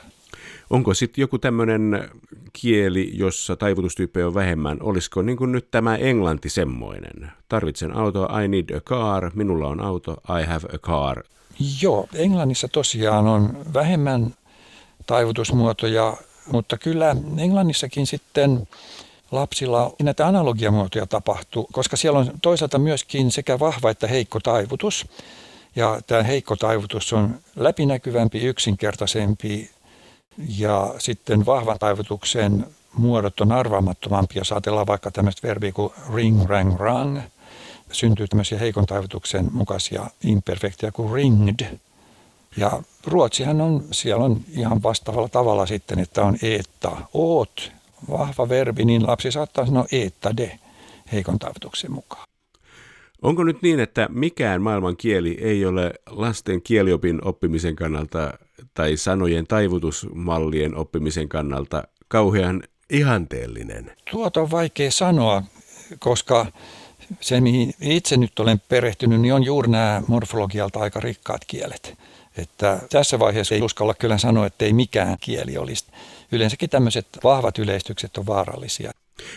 Onko 0.70 0.94
sitten 0.94 1.22
joku 1.22 1.38
tämmöinen 1.38 2.10
kieli, 2.54 3.12
jossa 3.14 3.56
taivutustyyppejä 3.56 4.28
on 4.28 4.34
vähemmän? 4.34 4.78
Olisiko 4.82 5.22
niin 5.22 5.38
kuin 5.38 5.52
nyt 5.52 5.72
tämä 5.72 5.96
englanti 5.96 6.50
semmoinen? 6.50 7.32
Tarvitsen 7.50 7.98
auto, 7.98 8.28
I 8.44 8.48
need 8.48 8.70
a 8.78 8.82
car, 8.82 9.32
minulla 9.34 9.68
on 9.68 9.82
auto, 9.82 10.18
I 10.42 10.46
have 10.46 10.68
a 10.74 10.78
car. 10.78 11.24
Joo, 11.82 12.08
Englannissa 12.14 12.68
tosiaan 12.68 13.28
on 13.28 13.58
vähemmän 13.74 14.34
taivutusmuotoja, 15.06 16.18
mutta 16.52 16.78
kyllä 16.78 17.16
Englannissakin 17.38 18.08
sitten 18.08 18.68
lapsilla 19.32 19.94
näitä 20.04 20.28
analogiamuotoja 20.28 21.06
tapahtuu, 21.06 21.70
koska 21.72 21.98
siellä 21.98 22.20
on 22.20 22.32
toisaalta 22.42 22.80
myöskin 22.80 23.32
sekä 23.32 23.60
vahva 23.60 23.90
että 23.90 24.08
heikko 24.08 24.40
taivutus. 24.40 25.08
Ja 25.76 26.02
tämä 26.08 26.24
heikko 26.24 26.56
taivutus 26.56 27.14
on 27.14 27.36
läpinäkyvämpi, 27.56 28.42
yksinkertaisempi, 28.42 29.70
ja 30.38 30.94
sitten 30.98 31.46
vahvan 31.46 31.80
taivutuksen 31.80 32.66
muodot 32.98 33.42
on 33.42 33.52
arvaamattomampia. 33.52 34.40
Jos 34.40 34.52
ajatellaan 34.52 34.88
vaikka 34.88 35.12
tämmöistä 35.12 35.48
verbiä 35.48 35.72
kuin 35.72 35.94
ring, 36.14 36.46
rang, 36.46 36.80
rang, 36.80 37.20
syntyy 37.92 38.28
tämmöisiä 38.28 38.60
heikon 38.60 38.86
taivutuksen 38.86 39.50
mukaisia 39.52 40.08
imperfekteja 40.24 40.92
kuin 40.92 41.14
ringed. 41.14 41.78
Ja 42.58 42.82
ruotsihan 43.08 43.62
on, 43.62 43.84
siellä 43.92 44.26
on 44.26 44.42
ihan 44.52 44.84
vastaavalla 44.84 45.30
tavalla 45.30 45.66
sitten, 45.66 46.00
että 46.00 46.24
on 46.24 46.38
eetta, 46.42 46.92
oot, 47.14 47.72
vahva 48.10 48.50
verbi, 48.50 48.86
niin 48.86 49.08
lapsi 49.08 49.32
saattaa 49.32 49.66
sanoa 49.66 49.86
eetta 49.92 50.38
de 50.38 50.60
heikon 51.12 51.40
taivutuksen 51.40 51.92
mukaan. 51.92 52.24
Onko 53.26 53.44
nyt 53.44 53.62
niin, 53.62 53.80
että 53.80 54.08
mikään 54.12 54.62
maailman 54.62 54.98
kieli 54.98 55.38
ei 55.42 55.66
ole 55.66 55.94
lasten 56.10 56.62
kieliopin 56.62 57.28
oppimisen 57.28 57.76
kannalta 57.76 58.34
tai 58.74 58.98
sanojen 58.98 59.48
taivutusmallien 59.48 60.76
oppimisen 60.76 61.30
kannalta 61.30 61.84
kauhean 62.08 62.64
ihanteellinen? 62.90 63.92
Tuota 64.12 64.42
on 64.42 64.52
vaikea 64.52 64.92
sanoa, 64.92 65.44
koska 66.00 66.46
se, 67.22 67.42
mihin 67.42 67.74
itse 67.82 68.18
nyt 68.18 68.40
olen 68.40 68.62
perehtynyt, 68.70 69.22
niin 69.22 69.34
on 69.34 69.44
juuri 69.44 69.72
nämä 69.72 70.02
morfologialta 70.08 70.80
aika 70.80 71.00
rikkaat 71.00 71.46
kielet. 71.48 71.98
Että 72.38 72.80
tässä 72.90 73.20
vaiheessa 73.20 73.56
ei 73.56 73.62
uskalla 73.62 73.94
kyllä 73.94 74.18
sanoa, 74.18 74.46
että 74.46 74.66
ei 74.66 74.74
mikään 74.74 75.18
kieli 75.20 75.58
olisi. 75.58 75.86
Yleensäkin 76.32 76.70
tämmöiset 76.70 77.08
vahvat 77.24 77.60
yleistykset 77.60 78.18
on 78.18 78.26
vaarallisia. 78.26 78.92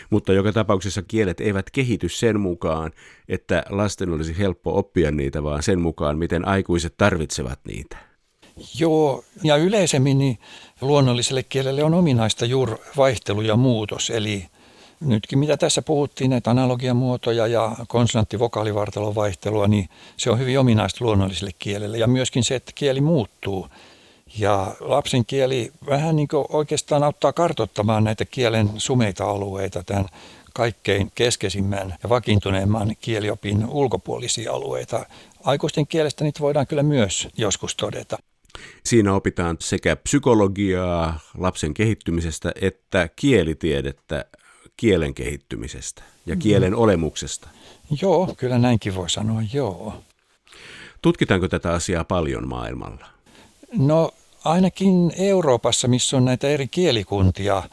Mutta 0.09 0.33
joka 0.33 0.53
tapauksessa 0.53 1.01
kielet 1.01 1.41
eivät 1.41 1.69
kehity 1.69 2.09
sen 2.09 2.39
mukaan, 2.39 2.91
että 3.29 3.63
lasten 3.69 4.09
olisi 4.09 4.37
helppo 4.37 4.77
oppia 4.77 5.11
niitä, 5.11 5.43
vaan 5.43 5.63
sen 5.63 5.81
mukaan, 5.81 6.17
miten 6.17 6.47
aikuiset 6.47 6.93
tarvitsevat 6.97 7.59
niitä. 7.67 7.97
Joo, 8.79 9.23
ja 9.43 9.55
yleisemmin 9.55 10.17
niin 10.17 10.37
luonnolliselle 10.81 11.43
kielelle 11.43 11.83
on 11.83 11.93
ominaista 11.93 12.45
juuri 12.45 12.75
vaihtelu 12.97 13.41
ja 13.41 13.55
muutos, 13.55 14.09
eli 14.09 14.45
nytkin 14.99 15.39
mitä 15.39 15.57
tässä 15.57 15.81
puhuttiin, 15.81 16.29
näitä 16.29 16.51
analogiamuotoja 16.51 17.47
ja 17.47 17.75
konsonantti-vokaalivartalon 17.87 19.15
vaihtelua, 19.15 19.67
niin 19.67 19.89
se 20.17 20.31
on 20.31 20.39
hyvin 20.39 20.59
ominaista 20.59 21.05
luonnolliselle 21.05 21.51
kielelle. 21.59 21.97
Ja 21.97 22.07
myöskin 22.07 22.43
se, 22.43 22.55
että 22.55 22.71
kieli 22.75 23.01
muuttuu. 23.01 23.67
Ja 24.37 24.75
lapsen 24.79 25.25
kieli 25.25 25.71
vähän 25.89 26.15
niin 26.15 26.27
kuin 26.27 26.45
oikeastaan 26.49 27.03
auttaa 27.03 27.33
kartoittamaan 27.33 28.03
näitä 28.03 28.25
kielen 28.25 28.69
sumeita 28.77 29.25
alueita, 29.25 29.83
tämän 29.83 30.05
kaikkein 30.53 31.11
keskeisimmän 31.15 31.95
ja 32.03 32.09
vakiintuneemman 32.09 32.95
kieliopin 33.01 33.65
ulkopuolisia 33.65 34.53
alueita. 34.53 35.05
Aikuisten 35.43 35.87
kielestä 35.87 36.23
niitä 36.23 36.39
voidaan 36.39 36.67
kyllä 36.67 36.83
myös 36.83 37.27
joskus 37.37 37.75
todeta. 37.75 38.17
Siinä 38.85 39.13
opitaan 39.13 39.57
sekä 39.59 39.95
psykologiaa 39.95 41.19
lapsen 41.37 41.73
kehittymisestä 41.73 42.51
että 42.61 43.09
kielitiedettä 43.15 44.25
kielen 44.77 45.13
kehittymisestä 45.13 46.03
ja 46.25 46.35
mm. 46.35 46.39
kielen 46.39 46.73
mm. 46.73 46.79
olemuksesta. 46.79 47.49
Joo, 48.01 48.33
kyllä 48.37 48.57
näinkin 48.57 48.95
voi 48.95 49.09
sanoa, 49.09 49.41
joo. 49.53 49.93
Tutkitaanko 51.01 51.47
tätä 51.47 51.73
asiaa 51.73 52.03
paljon 52.03 52.47
maailmalla? 52.47 53.05
No 53.77 54.11
ainakin 54.43 55.13
Euroopassa, 55.17 55.87
missä 55.87 56.17
on 56.17 56.25
näitä 56.25 56.47
eri 56.47 56.67
kielikuntia, 56.67 57.63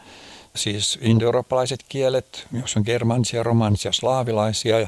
siis 0.54 0.98
indoeurooppalaiset 1.02 1.84
kielet, 1.88 2.46
jos 2.60 2.76
on 2.76 2.82
germanisia, 2.86 3.42
romanisia, 3.42 3.92
slaavilaisia 3.92 4.80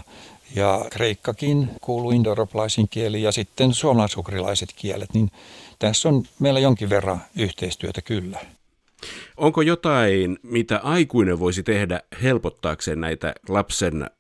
ja, 0.55 0.85
kreikkakin 0.91 1.69
kuuluu 1.81 2.11
indoeurooppalaisiin 2.11 2.89
kieliin 2.89 3.23
ja 3.23 3.33
sitten 3.33 3.75
suomalaisukrilaiset 3.75 4.69
kielet, 4.77 5.15
niin 5.15 5.31
tässä 5.79 6.09
on 6.09 6.23
meillä 6.39 6.61
jonkin 6.61 6.91
verran 6.91 7.21
yhteistyötä 7.37 8.03
kyllä. 8.03 8.39
Onko 9.37 9.63
jotain, 9.63 10.39
mitä 10.43 10.79
aikuinen 10.79 11.39
voisi 11.39 11.63
tehdä 11.63 12.01
helpottaakseen 12.23 13.01
näitä 13.01 13.35
lapsen 13.49 14.11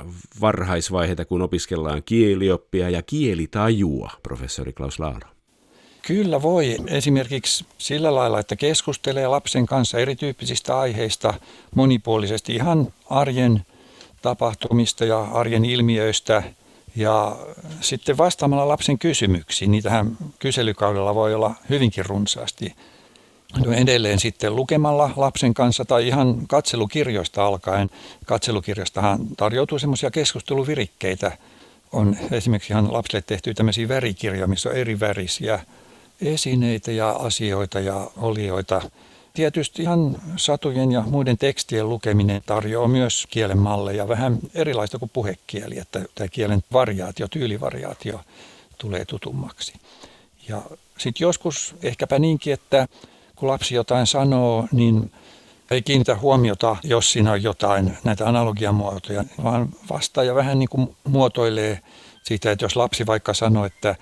varhaisvaiheita, 0.40 1.24
kun 1.24 1.42
opiskellaan 1.42 2.02
kielioppia 2.02 2.90
ja 2.90 3.02
kielitajua, 3.02 4.10
professori 4.22 4.72
Klaus 4.72 4.98
Laaro? 4.98 5.37
Kyllä 6.08 6.42
voi. 6.42 6.76
Esimerkiksi 6.86 7.64
sillä 7.78 8.14
lailla, 8.14 8.40
että 8.40 8.56
keskustelee 8.56 9.26
lapsen 9.26 9.66
kanssa 9.66 9.98
erityyppisistä 9.98 10.78
aiheista 10.78 11.34
monipuolisesti 11.74 12.54
ihan 12.54 12.92
arjen 13.10 13.66
tapahtumista 14.22 15.04
ja 15.04 15.20
arjen 15.20 15.64
ilmiöistä 15.64 16.42
ja 16.96 17.36
sitten 17.80 18.18
vastaamalla 18.18 18.68
lapsen 18.68 18.98
kysymyksiin. 18.98 19.70
Niitähän 19.70 20.16
kyselykaudella 20.38 21.14
voi 21.14 21.34
olla 21.34 21.54
hyvinkin 21.68 22.06
runsaasti. 22.06 22.74
No 23.64 23.72
edelleen 23.72 24.20
sitten 24.20 24.56
lukemalla 24.56 25.10
lapsen 25.16 25.54
kanssa 25.54 25.84
tai 25.84 26.08
ihan 26.08 26.46
katselukirjoista 26.46 27.46
alkaen. 27.46 27.90
Katselukirjastahan 28.26 29.20
tarjoutuu 29.36 29.78
semmoisia 29.78 30.10
keskusteluvirikkeitä. 30.10 31.32
On 31.92 32.16
esimerkiksi 32.30 32.72
ihan 32.72 32.92
lapsille 32.92 33.22
tehty 33.26 33.54
tämmöisiä 33.54 33.88
värikirjoja, 33.88 34.46
missä 34.46 34.68
on 34.68 34.76
eri 34.76 35.00
värisiä 35.00 35.60
esineitä 36.20 36.92
ja 36.92 37.10
asioita 37.10 37.80
ja 37.80 38.10
olioita. 38.16 38.82
Tietysti 39.34 39.82
ihan 39.82 40.16
satujen 40.36 40.92
ja 40.92 41.00
muiden 41.00 41.38
tekstien 41.38 41.88
lukeminen 41.88 42.42
tarjoaa 42.46 42.88
myös 42.88 43.26
kielen 43.30 43.58
malleja, 43.58 44.08
vähän 44.08 44.38
erilaista 44.54 44.98
kuin 44.98 45.10
puhekieli, 45.12 45.78
että 45.78 46.04
tämä 46.14 46.28
kielen 46.28 46.62
variaatio, 46.72 47.28
tyylivariaatio 47.28 48.20
tulee 48.78 49.04
tutummaksi. 49.04 49.72
Ja 50.48 50.62
sitten 50.98 51.24
joskus 51.24 51.74
ehkäpä 51.82 52.18
niinkin, 52.18 52.52
että 52.52 52.88
kun 53.36 53.48
lapsi 53.48 53.74
jotain 53.74 54.06
sanoo, 54.06 54.68
niin 54.72 55.12
ei 55.70 55.82
kiinnitä 55.82 56.16
huomiota, 56.16 56.76
jos 56.82 57.12
siinä 57.12 57.32
on 57.32 57.42
jotain 57.42 57.98
näitä 58.04 58.28
analogiamuotoja, 58.28 59.24
vaan 59.44 59.68
vastaa 59.90 60.24
ja 60.24 60.34
vähän 60.34 60.58
niin 60.58 60.68
kuin 60.68 60.96
muotoilee 61.04 61.80
siitä, 62.22 62.50
että 62.50 62.64
jos 62.64 62.76
lapsi 62.76 63.06
vaikka 63.06 63.34
sanoo, 63.34 63.64
että 63.64 63.96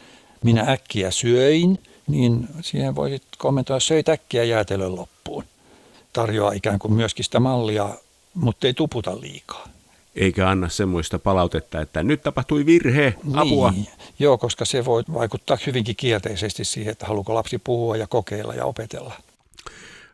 minä 0.44 0.64
äkkiä 0.68 1.11
syöin, 1.11 1.78
niin 2.06 2.48
siihen 2.60 2.94
voisit 2.94 3.22
kommentoida, 3.38 3.80
söit 3.80 4.08
äkkiä 4.08 4.44
jäätelön 4.44 4.96
loppuun. 4.96 5.44
Tarjoaa 6.12 6.52
ikään 6.52 6.78
kuin 6.78 6.92
myöskin 6.92 7.25
sitä 7.25 7.40
mallia, 7.40 7.88
mutta 8.34 8.66
ei 8.66 8.75
tuputa 8.75 9.20
liikaa. 9.20 9.68
Eikä 10.16 10.48
anna 10.48 10.69
semmoista 10.69 11.19
palautetta, 11.19 11.80
että 11.80 12.02
nyt 12.02 12.23
tapahtui 12.23 12.66
virhe, 12.66 13.14
apua. 13.34 13.71
Niin. 13.71 13.86
Joo, 14.19 14.38
koska 14.38 14.64
se 14.64 14.84
voi 14.84 15.02
vaikuttaa 15.14 15.58
hyvinkin 15.66 15.97
kielteisesti 15.97 16.64
siihen, 16.64 16.92
että 16.92 17.06
haluuko 17.06 17.34
lapsi 17.34 17.58
puhua 17.58 17.97
ja 17.97 18.06
kokeilla 18.06 18.54
ja 18.54 18.64
opetella. 18.64 19.14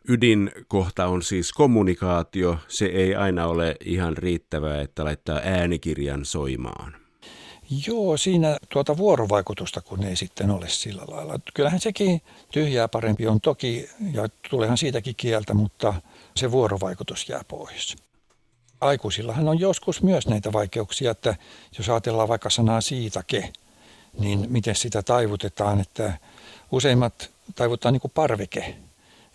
Ydinkohta 0.07 1.07
on 1.07 1.23
siis 1.23 1.53
kommunikaatio. 1.53 2.57
Se 2.67 2.85
ei 2.85 3.15
aina 3.15 3.47
ole 3.47 3.75
ihan 3.85 4.17
riittävää, 4.17 4.81
että 4.81 5.03
laittaa 5.03 5.39
äänikirjan 5.43 6.25
soimaan. 6.25 7.02
Joo, 7.87 8.17
siinä 8.17 8.57
tuota 8.69 8.97
vuorovaikutusta 8.97 9.81
kun 9.81 10.03
ei 10.03 10.15
sitten 10.15 10.51
ole 10.51 10.69
sillä 10.69 11.03
lailla. 11.07 11.39
Kyllähän 11.53 11.79
sekin 11.79 12.21
tyhjää 12.51 12.87
parempi 12.87 13.27
on 13.27 13.41
toki, 13.41 13.89
ja 14.13 14.29
tulehan 14.49 14.77
siitäkin 14.77 15.15
kieltä, 15.15 15.53
mutta 15.53 15.93
se 16.35 16.51
vuorovaikutus 16.51 17.29
jää 17.29 17.41
pois. 17.47 17.95
Aikuisillahan 18.81 19.47
on 19.47 19.59
joskus 19.59 20.03
myös 20.03 20.27
näitä 20.27 20.53
vaikeuksia, 20.53 21.11
että 21.11 21.35
jos 21.77 21.89
ajatellaan 21.89 22.27
vaikka 22.27 22.49
sanaa 22.49 22.81
siitake, 22.81 23.53
niin 24.19 24.45
miten 24.49 24.75
sitä 24.75 25.03
taivutetaan, 25.03 25.81
että 25.81 26.13
useimmat 26.71 27.29
taivuttaa 27.55 27.91
niin 27.91 28.01
kuin 28.01 28.11
parveke, 28.15 28.75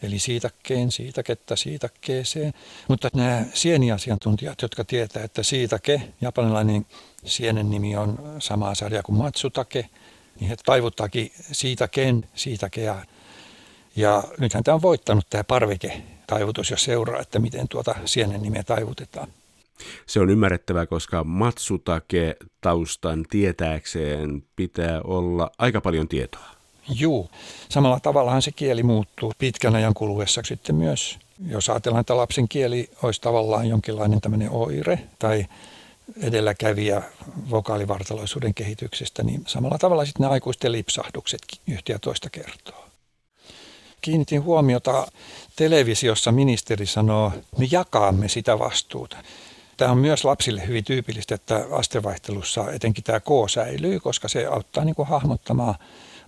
eli 0.03 0.19
siitakkeen, 0.19 0.91
siitaketta, 0.93 1.57
siitakkeeseen. 1.57 2.55
Mutta 2.89 3.09
nämä 3.15 3.45
sieniasiantuntijat, 3.55 4.63
jotka 4.63 4.85
tietää, 4.85 5.25
että 5.25 5.43
siitake, 5.43 6.03
japanilainen 6.21 6.87
sienen 7.25 7.71
nimi 7.71 7.97
on 7.97 8.19
samaa 8.39 8.75
sarjaa 8.75 9.03
kuin 9.03 9.19
matsutake, 9.19 9.89
niin 10.41 10.49
he 10.49 10.57
taivuttaakin 10.65 11.33
siitakeen, 11.53 12.29
siitakea. 12.35 12.97
Ja 13.97 14.25
nythän 14.39 14.65
tämä 14.65 14.75
on 14.75 14.83
voittanut 14.83 15.27
tämä 15.31 15.45
parveke 15.45 16.03
taivutus, 16.27 16.71
jos 16.71 16.85
seuraa, 16.85 17.21
että 17.21 17.39
miten 17.39 17.69
tuota 17.69 17.95
sienen 18.05 18.43
nimeä 18.43 18.63
taivutetaan. 18.63 19.29
Se 20.07 20.21
on 20.21 20.31
ymmärrettävää, 20.31 20.87
koska 20.87 21.25
matsutake 21.25 22.37
taustan 22.61 23.25
tietääkseen 23.31 24.43
pitää 24.57 25.01
olla 25.03 25.51
aika 25.59 25.81
paljon 25.81 26.09
tietoa. 26.09 26.49
Juu. 26.89 27.31
Samalla 27.69 28.01
tavallahan 28.01 28.43
se 28.43 28.53
kieli 28.53 28.83
muuttuu 28.83 29.33
pitkän 29.39 29.75
ajan 29.75 29.95
kuluessa 29.95 30.43
sitten 30.45 30.75
myös. 30.75 31.19
Jos 31.49 31.69
ajatellaan, 31.69 32.01
että 32.01 32.17
lapsen 32.17 32.49
kieli 32.49 32.91
olisi 33.03 33.21
tavallaan 33.21 33.69
jonkinlainen 33.69 34.21
tämmöinen 34.21 34.51
oire 34.51 34.99
tai 35.19 35.47
edelläkävijä 36.23 37.03
vokaalivartaloisuuden 37.51 38.55
kehityksestä, 38.55 39.23
niin 39.23 39.43
samalla 39.47 39.79
tavalla 39.79 40.05
sitten 40.05 40.25
ne 40.27 40.33
aikuisten 40.33 40.73
lipsahdukset 40.73 41.41
yhtä 41.69 41.93
ja 41.93 41.99
toista 41.99 42.31
kertoo. 42.31 42.85
Kiinnitin 44.01 44.43
huomiota 44.43 45.07
televisiossa 45.57 46.33
ministeri 46.33 46.87
sanoo, 46.87 47.33
me 47.59 47.69
jakaamme 47.71 48.29
sitä 48.29 48.59
vastuuta. 48.59 49.17
Tämä 49.77 49.93
on 49.93 49.99
myös 49.99 50.25
lapsille 50.25 50.67
hyvin 50.67 50.85
tyypillistä, 50.85 51.35
että 51.35 51.67
astevaihtelussa 51.71 52.73
etenkin 52.73 53.05
tämä 53.05 53.21
K 53.21 53.29
säilyy, 53.51 54.01
koska 54.01 54.29
se 54.29 54.47
auttaa 54.47 54.85
niin 54.85 54.95
kuin 54.95 55.09
hahmottamaan 55.09 55.75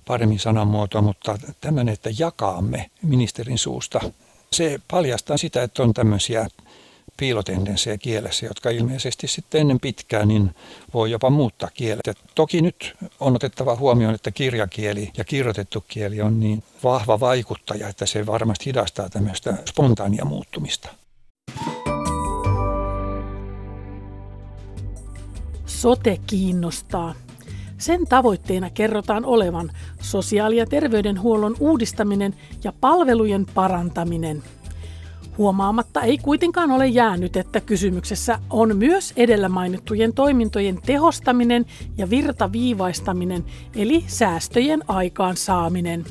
paremmin 0.06 0.38
sanamuotoa, 0.38 1.02
mutta 1.02 1.38
tämmöinen, 1.60 1.94
että 1.94 2.10
jakaamme 2.18 2.90
ministerin 3.02 3.58
suusta, 3.58 4.00
se 4.52 4.80
paljastaa 4.90 5.36
sitä, 5.36 5.62
että 5.62 5.82
on 5.82 5.94
tämmöisiä 5.94 6.46
piilotendenssejä 7.20 7.98
kielessä, 7.98 8.46
jotka 8.46 8.70
ilmeisesti 8.70 9.28
sitten 9.28 9.60
ennen 9.60 9.80
pitkään 9.80 10.28
niin 10.28 10.54
voi 10.94 11.10
jopa 11.10 11.30
muuttaa 11.30 11.68
kielet. 11.74 12.08
Et 12.08 12.18
toki 12.34 12.62
nyt 12.62 12.96
on 13.20 13.34
otettava 13.34 13.76
huomioon, 13.76 14.14
että 14.14 14.30
kirjakieli 14.30 15.10
ja 15.16 15.24
kirjoitettu 15.24 15.84
kieli 15.88 16.20
on 16.20 16.40
niin 16.40 16.62
vahva 16.84 17.20
vaikuttaja, 17.20 17.88
että 17.88 18.06
se 18.06 18.26
varmasti 18.26 18.66
hidastaa 18.66 19.08
tämmöistä 19.08 19.54
spontaania 19.68 20.24
muuttumista. 20.24 20.88
Sote 25.66 26.20
kiinnostaa. 26.26 27.14
Sen 27.78 28.06
tavoitteena 28.06 28.70
kerrotaan 28.70 29.24
olevan 29.24 29.70
sosiaali- 30.00 30.56
ja 30.56 30.66
terveydenhuollon 30.66 31.56
uudistaminen 31.60 32.34
ja 32.64 32.72
palvelujen 32.80 33.46
parantaminen. 33.54 34.42
Huomaamatta 35.40 36.02
ei 36.02 36.18
kuitenkaan 36.18 36.70
ole 36.70 36.86
jäänyt, 36.86 37.36
että 37.36 37.60
kysymyksessä 37.60 38.38
on 38.50 38.76
myös 38.76 39.12
edellä 39.16 39.48
mainittujen 39.48 40.14
toimintojen 40.14 40.78
tehostaminen 40.86 41.66
ja 41.96 42.10
virtaviivaistaminen, 42.10 43.44
eli 43.76 44.04
säästöjen 44.06 44.80
aikaan 44.88 45.36
saaminen. 45.36 46.04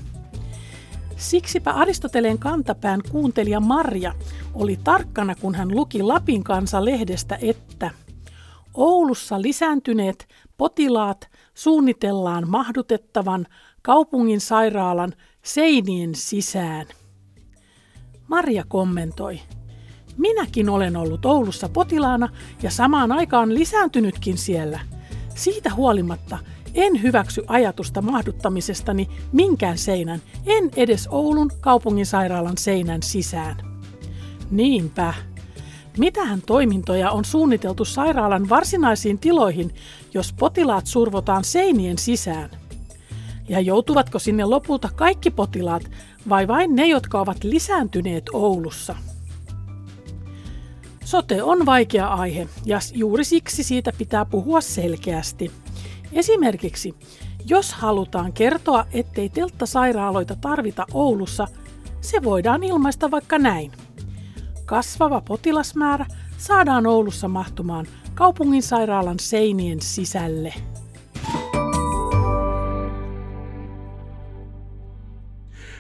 Siksipä 1.18 1.72
Aristoteleen 1.72 2.38
kantapään 2.38 3.02
kuuntelija 3.12 3.60
Marja 3.60 4.14
oli 4.54 4.80
tarkkana, 4.84 5.36
kun 5.36 5.56
hän 5.56 5.76
luki 5.76 6.04
Lapin 6.04 6.44
kansa-lehdestä, 6.44 7.38
että 7.42 7.92
Oulussa 8.74 9.42
lisääntyneet 9.42 10.28
potilaat 10.58 11.30
suunnitellaan 11.54 12.50
mahdutettavan 12.50 13.46
kaupungin 13.82 14.42
sairaalan 14.42 15.14
seinien 15.44 16.16
sisään. 16.16 16.86
Maria 18.30 18.64
kommentoi. 18.68 19.40
Minäkin 20.18 20.70
olen 20.70 20.98
ollut 20.98 21.26
Oulussa 21.26 21.70
potilaana 21.70 22.30
ja 22.64 22.72
samaan 22.72 23.12
aikaan 23.12 23.54
lisääntynytkin 23.54 24.38
siellä. 24.38 24.80
Siitä 25.36 25.74
huolimatta 25.74 26.38
en 26.76 27.02
hyväksy 27.02 27.44
ajatusta 27.48 28.02
mahduttamisestani 28.02 29.10
minkään 29.32 29.78
seinän, 29.78 30.22
en 30.46 30.72
edes 30.76 31.08
Oulun 31.12 31.52
kaupunginsairaalan 31.62 32.58
seinän 32.58 33.04
sisään. 33.04 33.56
Niinpä. 34.52 35.14
Mitähän 35.98 36.42
toimintoja 36.42 37.12
on 37.12 37.26
suunniteltu 37.26 37.86
sairaalan 37.86 38.50
varsinaisiin 38.50 39.20
tiloihin, 39.20 39.74
jos 40.14 40.34
potilaat 40.34 40.88
survotaan 40.88 41.44
seinien 41.44 41.98
sisään? 41.98 42.50
Ja 43.50 43.60
joutuvatko 43.60 44.20
sinne 44.20 44.46
lopulta 44.46 44.90
kaikki 44.96 45.32
potilaat 45.32 45.84
vai 46.30 46.48
vain 46.48 46.76
ne, 46.76 46.88
jotka 46.88 47.22
ovat 47.22 47.44
lisääntyneet 47.44 48.24
Oulussa? 48.34 48.96
Sote 51.06 51.44
on 51.44 51.66
vaikea 51.66 52.08
aihe 52.08 52.48
ja 52.66 52.80
juuri 52.94 53.24
siksi 53.24 53.64
siitä 53.64 53.92
pitää 53.98 54.26
puhua 54.26 54.62
selkeästi. 54.62 55.52
Esimerkiksi, 56.14 56.96
jos 57.46 57.74
halutaan 57.74 58.34
kertoa, 58.34 58.86
ettei 58.92 59.30
telttasairaaloita 59.30 60.36
tarvita 60.36 60.86
Oulussa, 60.94 61.48
se 62.02 62.24
voidaan 62.24 62.64
ilmaista 62.64 63.12
vaikka 63.12 63.38
näin. 63.38 63.72
Kasvava 64.66 65.22
potilasmäärä 65.22 66.06
saadaan 66.38 66.88
Oulussa 66.88 67.28
mahtumaan 67.28 67.86
kaupungin 68.14 68.64
sairaalan 68.64 69.20
seinien 69.20 69.82
sisälle. 69.82 70.54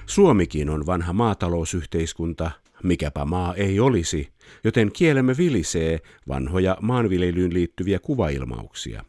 Suomikin 0.10 0.70
on 0.70 0.86
vanha 0.86 1.14
maatalousyhteiskunta, 1.14 2.52
mikäpä 2.84 3.26
maa 3.26 3.56
ei 3.56 3.80
olisi, 3.80 4.30
joten 4.64 4.92
kielemme 4.92 5.38
vilisee 5.38 6.00
vanhoja 6.28 6.78
maanviljelyyn 6.82 7.54
liittyviä 7.54 8.00
kuvailmauksia. 8.00 9.06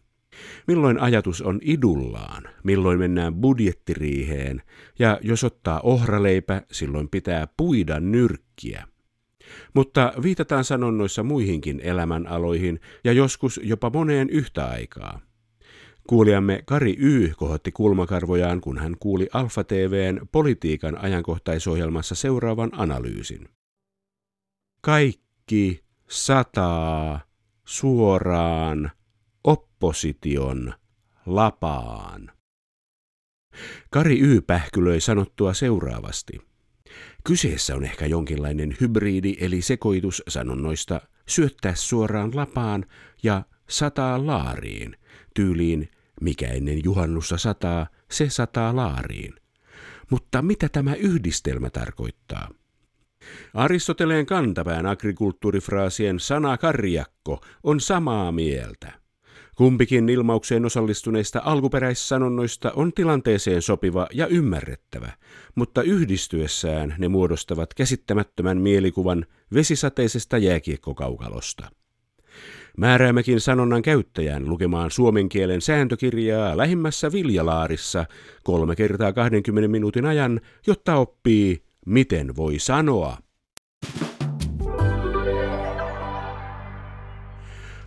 Milloin 0.66 1.00
ajatus 1.00 1.42
on 1.42 1.58
idullaan, 1.62 2.42
milloin 2.64 2.98
mennään 2.98 3.34
budjettiriiheen, 3.34 4.62
ja 4.98 5.18
jos 5.22 5.44
ottaa 5.44 5.80
ohraleipä, 5.80 6.62
silloin 6.72 7.08
pitää 7.08 7.48
puida 7.56 8.00
nyrkkiä. 8.00 8.86
Mutta 9.74 10.12
viitataan 10.22 10.64
sanonnoissa 10.64 11.22
muihinkin 11.22 11.80
elämänaloihin 11.80 12.80
ja 13.04 13.12
joskus 13.12 13.60
jopa 13.62 13.90
moneen 13.90 14.30
yhtä 14.30 14.66
aikaa. 14.66 15.20
Kuulijamme 16.06 16.62
Kari 16.66 16.96
Y. 16.98 17.32
kohotti 17.36 17.72
kulmakarvojaan, 17.72 18.60
kun 18.60 18.78
hän 18.78 18.96
kuuli 19.00 19.28
Alfa 19.32 19.64
TVn 19.64 20.28
politiikan 20.32 20.98
ajankohtaisohjelmassa 20.98 22.14
seuraavan 22.14 22.70
analyysin. 22.72 23.48
Kaikki 24.80 25.84
sataa 26.10 27.20
suoraan 27.64 28.90
opposition 29.44 30.74
lapaan. 31.26 32.30
Kari 33.90 34.20
Y. 34.20 34.40
pähkylöi 34.40 35.00
sanottua 35.00 35.54
seuraavasti. 35.54 36.38
Kyseessä 37.24 37.76
on 37.76 37.84
ehkä 37.84 38.06
jonkinlainen 38.06 38.76
hybridi 38.80 39.36
eli 39.40 39.62
sekoitus 39.62 40.22
sanonnoista 40.28 41.00
syöttää 41.28 41.74
suoraan 41.74 42.30
lapaan 42.36 42.86
ja 43.22 43.42
sataa 43.68 44.26
laariin, 44.26 44.96
tyyliin 45.40 45.88
mikä 46.20 46.46
ennen 46.46 46.84
juhannussa 46.84 47.38
sataa, 47.38 47.86
se 48.10 48.30
sataa 48.30 48.76
laariin. 48.76 49.34
Mutta 50.10 50.42
mitä 50.42 50.68
tämä 50.68 50.94
yhdistelmä 50.94 51.70
tarkoittaa? 51.70 52.48
Aristoteleen 53.54 54.26
kantapään 54.26 54.86
agrikulttuurifraasien 54.86 56.20
sana 56.20 56.58
karjakko 56.58 57.40
on 57.62 57.80
samaa 57.80 58.32
mieltä. 58.32 58.92
Kumpikin 59.56 60.08
ilmaukseen 60.08 60.64
osallistuneista 60.64 61.42
alkuperäissanonnoista 61.44 62.72
on 62.76 62.92
tilanteeseen 62.92 63.62
sopiva 63.62 64.06
ja 64.12 64.26
ymmärrettävä, 64.26 65.12
mutta 65.54 65.82
yhdistyessään 65.82 66.94
ne 66.98 67.08
muodostavat 67.08 67.74
käsittämättömän 67.74 68.58
mielikuvan 68.58 69.26
vesisateisesta 69.54 70.38
jääkiekkokaukalosta. 70.38 71.79
Määräämmekin 72.76 73.40
sanonnan 73.40 73.82
käyttäjän 73.82 74.48
lukemaan 74.48 74.90
suomen 74.90 75.28
kielen 75.28 75.60
sääntökirjaa 75.60 76.56
lähimmässä 76.56 77.12
viljalaarissa 77.12 78.06
kolme 78.44 78.76
kertaa 78.76 79.12
20 79.12 79.68
minuutin 79.68 80.06
ajan, 80.06 80.40
jotta 80.66 80.96
oppii, 80.96 81.62
miten 81.86 82.36
voi 82.36 82.58
sanoa. 82.58 83.18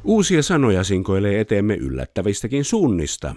Uusia 0.03 0.43
sanoja 0.43 0.83
sinkoilee 0.83 1.39
eteemme 1.39 1.75
yllättävistäkin 1.75 2.65
suunnista. 2.65 3.35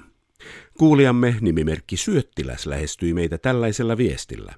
Kuulijamme 0.79 1.37
nimimerkki 1.41 1.97
Syöttiläs 1.97 2.67
lähestyi 2.67 3.15
meitä 3.15 3.39
tällaisella 3.39 3.97
viestillä. 3.97 4.55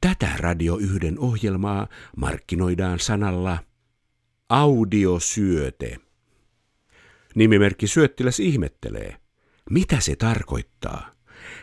Tätä 0.00 0.28
Radio 0.38 0.76
yhden 0.76 1.18
ohjelmaa 1.18 1.88
markkinoidaan 2.16 2.98
sanalla 2.98 3.58
audiosyöte. 4.54 5.96
Nimimerkki 7.34 7.86
Syöttiläs 7.86 8.40
ihmettelee. 8.40 9.16
Mitä 9.70 10.00
se 10.00 10.16
tarkoittaa? 10.16 11.10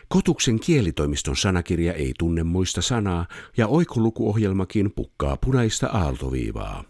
Kotuksen 0.08 0.60
kielitoimiston 0.60 1.36
sanakirja 1.36 1.92
ei 1.92 2.12
tunne 2.18 2.42
muista 2.42 2.82
sanaa 2.82 3.26
ja 3.56 3.66
oikolukuohjelmakin 3.66 4.92
pukkaa 4.92 5.36
punaista 5.36 5.86
aaltoviivaa. 5.86 6.84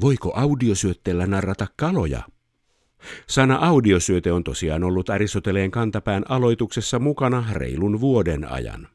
Voiko 0.00 0.32
audiosyötteellä 0.36 1.26
narrata 1.26 1.66
kaloja? 1.76 2.22
Sana 3.26 3.56
audiosyöte 3.56 4.32
on 4.32 4.44
tosiaan 4.44 4.84
ollut 4.84 5.10
Aristoteleen 5.10 5.70
kantapään 5.70 6.24
aloituksessa 6.28 6.98
mukana 6.98 7.44
reilun 7.52 8.00
vuoden 8.00 8.50
ajan. 8.50 8.88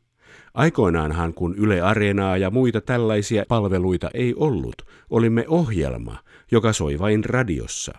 Aikoinaanhan 0.53 1.33
kun 1.33 1.55
Yle 1.57 1.81
Areenaa 1.81 2.37
ja 2.37 2.49
muita 2.49 2.81
tällaisia 2.81 3.43
palveluita 3.47 4.09
ei 4.13 4.33
ollut, 4.37 4.75
olimme 5.09 5.45
ohjelma, 5.47 6.17
joka 6.51 6.73
soi 6.73 6.99
vain 6.99 7.25
radiossa. 7.25 7.93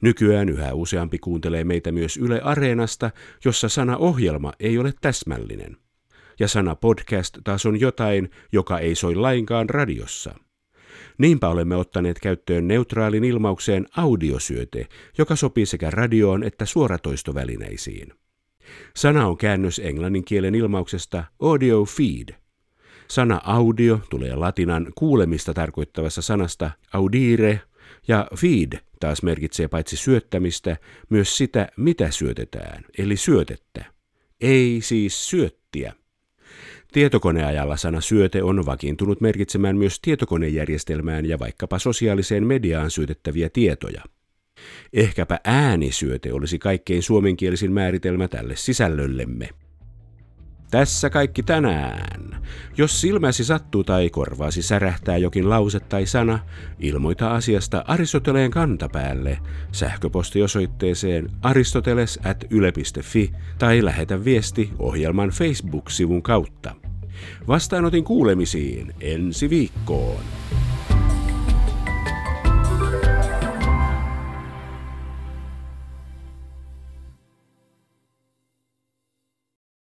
Nykyään 0.00 0.48
yhä 0.48 0.74
useampi 0.74 1.18
kuuntelee 1.18 1.64
meitä 1.64 1.92
myös 1.92 2.16
Yle 2.16 2.40
Areenasta, 2.40 3.10
jossa 3.44 3.68
sana 3.68 3.96
ohjelma 3.96 4.52
ei 4.60 4.78
ole 4.78 4.92
täsmällinen. 5.00 5.76
Ja 6.40 6.48
sana 6.48 6.74
podcast 6.74 7.38
taas 7.44 7.66
on 7.66 7.80
jotain, 7.80 8.30
joka 8.52 8.78
ei 8.78 8.94
soi 8.94 9.14
lainkaan 9.14 9.70
radiossa. 9.70 10.34
Niinpä 11.18 11.48
olemme 11.48 11.76
ottaneet 11.76 12.20
käyttöön 12.20 12.68
neutraalin 12.68 13.24
ilmaukseen 13.24 13.86
audiosyöte, 13.96 14.86
joka 15.18 15.36
sopii 15.36 15.66
sekä 15.66 15.90
radioon 15.90 16.44
että 16.44 16.66
suoratoistovälineisiin. 16.66 18.12
Sana 18.96 19.26
on 19.26 19.36
käännös 19.36 19.78
englannin 19.78 20.24
kielen 20.24 20.54
ilmauksesta 20.54 21.24
audio 21.40 21.84
feed. 21.84 22.34
Sana 23.08 23.40
audio 23.44 24.00
tulee 24.10 24.34
latinan 24.34 24.92
kuulemista 24.94 25.54
tarkoittavassa 25.54 26.22
sanasta 26.22 26.70
audire, 26.92 27.60
ja 28.08 28.28
feed 28.36 28.78
taas 29.00 29.22
merkitsee 29.22 29.68
paitsi 29.68 29.96
syöttämistä, 29.96 30.76
myös 31.08 31.36
sitä, 31.36 31.68
mitä 31.76 32.10
syötetään, 32.10 32.84
eli 32.98 33.16
syötettä. 33.16 33.84
Ei 34.40 34.78
siis 34.82 35.30
syöttiä. 35.30 35.92
Tietokoneajalla 36.92 37.76
sana 37.76 38.00
syöte 38.00 38.42
on 38.42 38.66
vakiintunut 38.66 39.20
merkitsemään 39.20 39.76
myös 39.76 40.00
tietokonejärjestelmään 40.00 41.26
ja 41.26 41.38
vaikkapa 41.38 41.78
sosiaaliseen 41.78 42.46
mediaan 42.46 42.90
syötettäviä 42.90 43.48
tietoja. 43.48 44.02
Ehkäpä 44.92 45.38
äänisyöte 45.44 46.32
olisi 46.32 46.58
kaikkein 46.58 47.02
suomenkielisin 47.02 47.72
määritelmä 47.72 48.28
tälle 48.28 48.56
sisällöllemme. 48.56 49.48
Tässä 50.70 51.10
kaikki 51.10 51.42
tänään. 51.42 52.42
Jos 52.76 53.00
silmäsi 53.00 53.44
sattuu 53.44 53.84
tai 53.84 54.10
korvaasi 54.10 54.62
särähtää 54.62 55.16
jokin 55.16 55.50
lause 55.50 55.80
tai 55.80 56.06
sana, 56.06 56.38
ilmoita 56.78 57.34
asiasta 57.34 57.84
Aristoteleen 57.86 58.50
kantapäälle 58.50 59.38
sähköpostiosoitteeseen 59.72 61.30
aristoteles.yle.fi 61.42 63.32
tai 63.58 63.84
lähetä 63.84 64.24
viesti 64.24 64.70
ohjelman 64.78 65.30
Facebook-sivun 65.30 66.22
kautta. 66.22 66.74
Vastaanotin 67.48 68.04
kuulemisiin 68.04 68.94
ensi 69.00 69.50
viikkoon. 69.50 70.22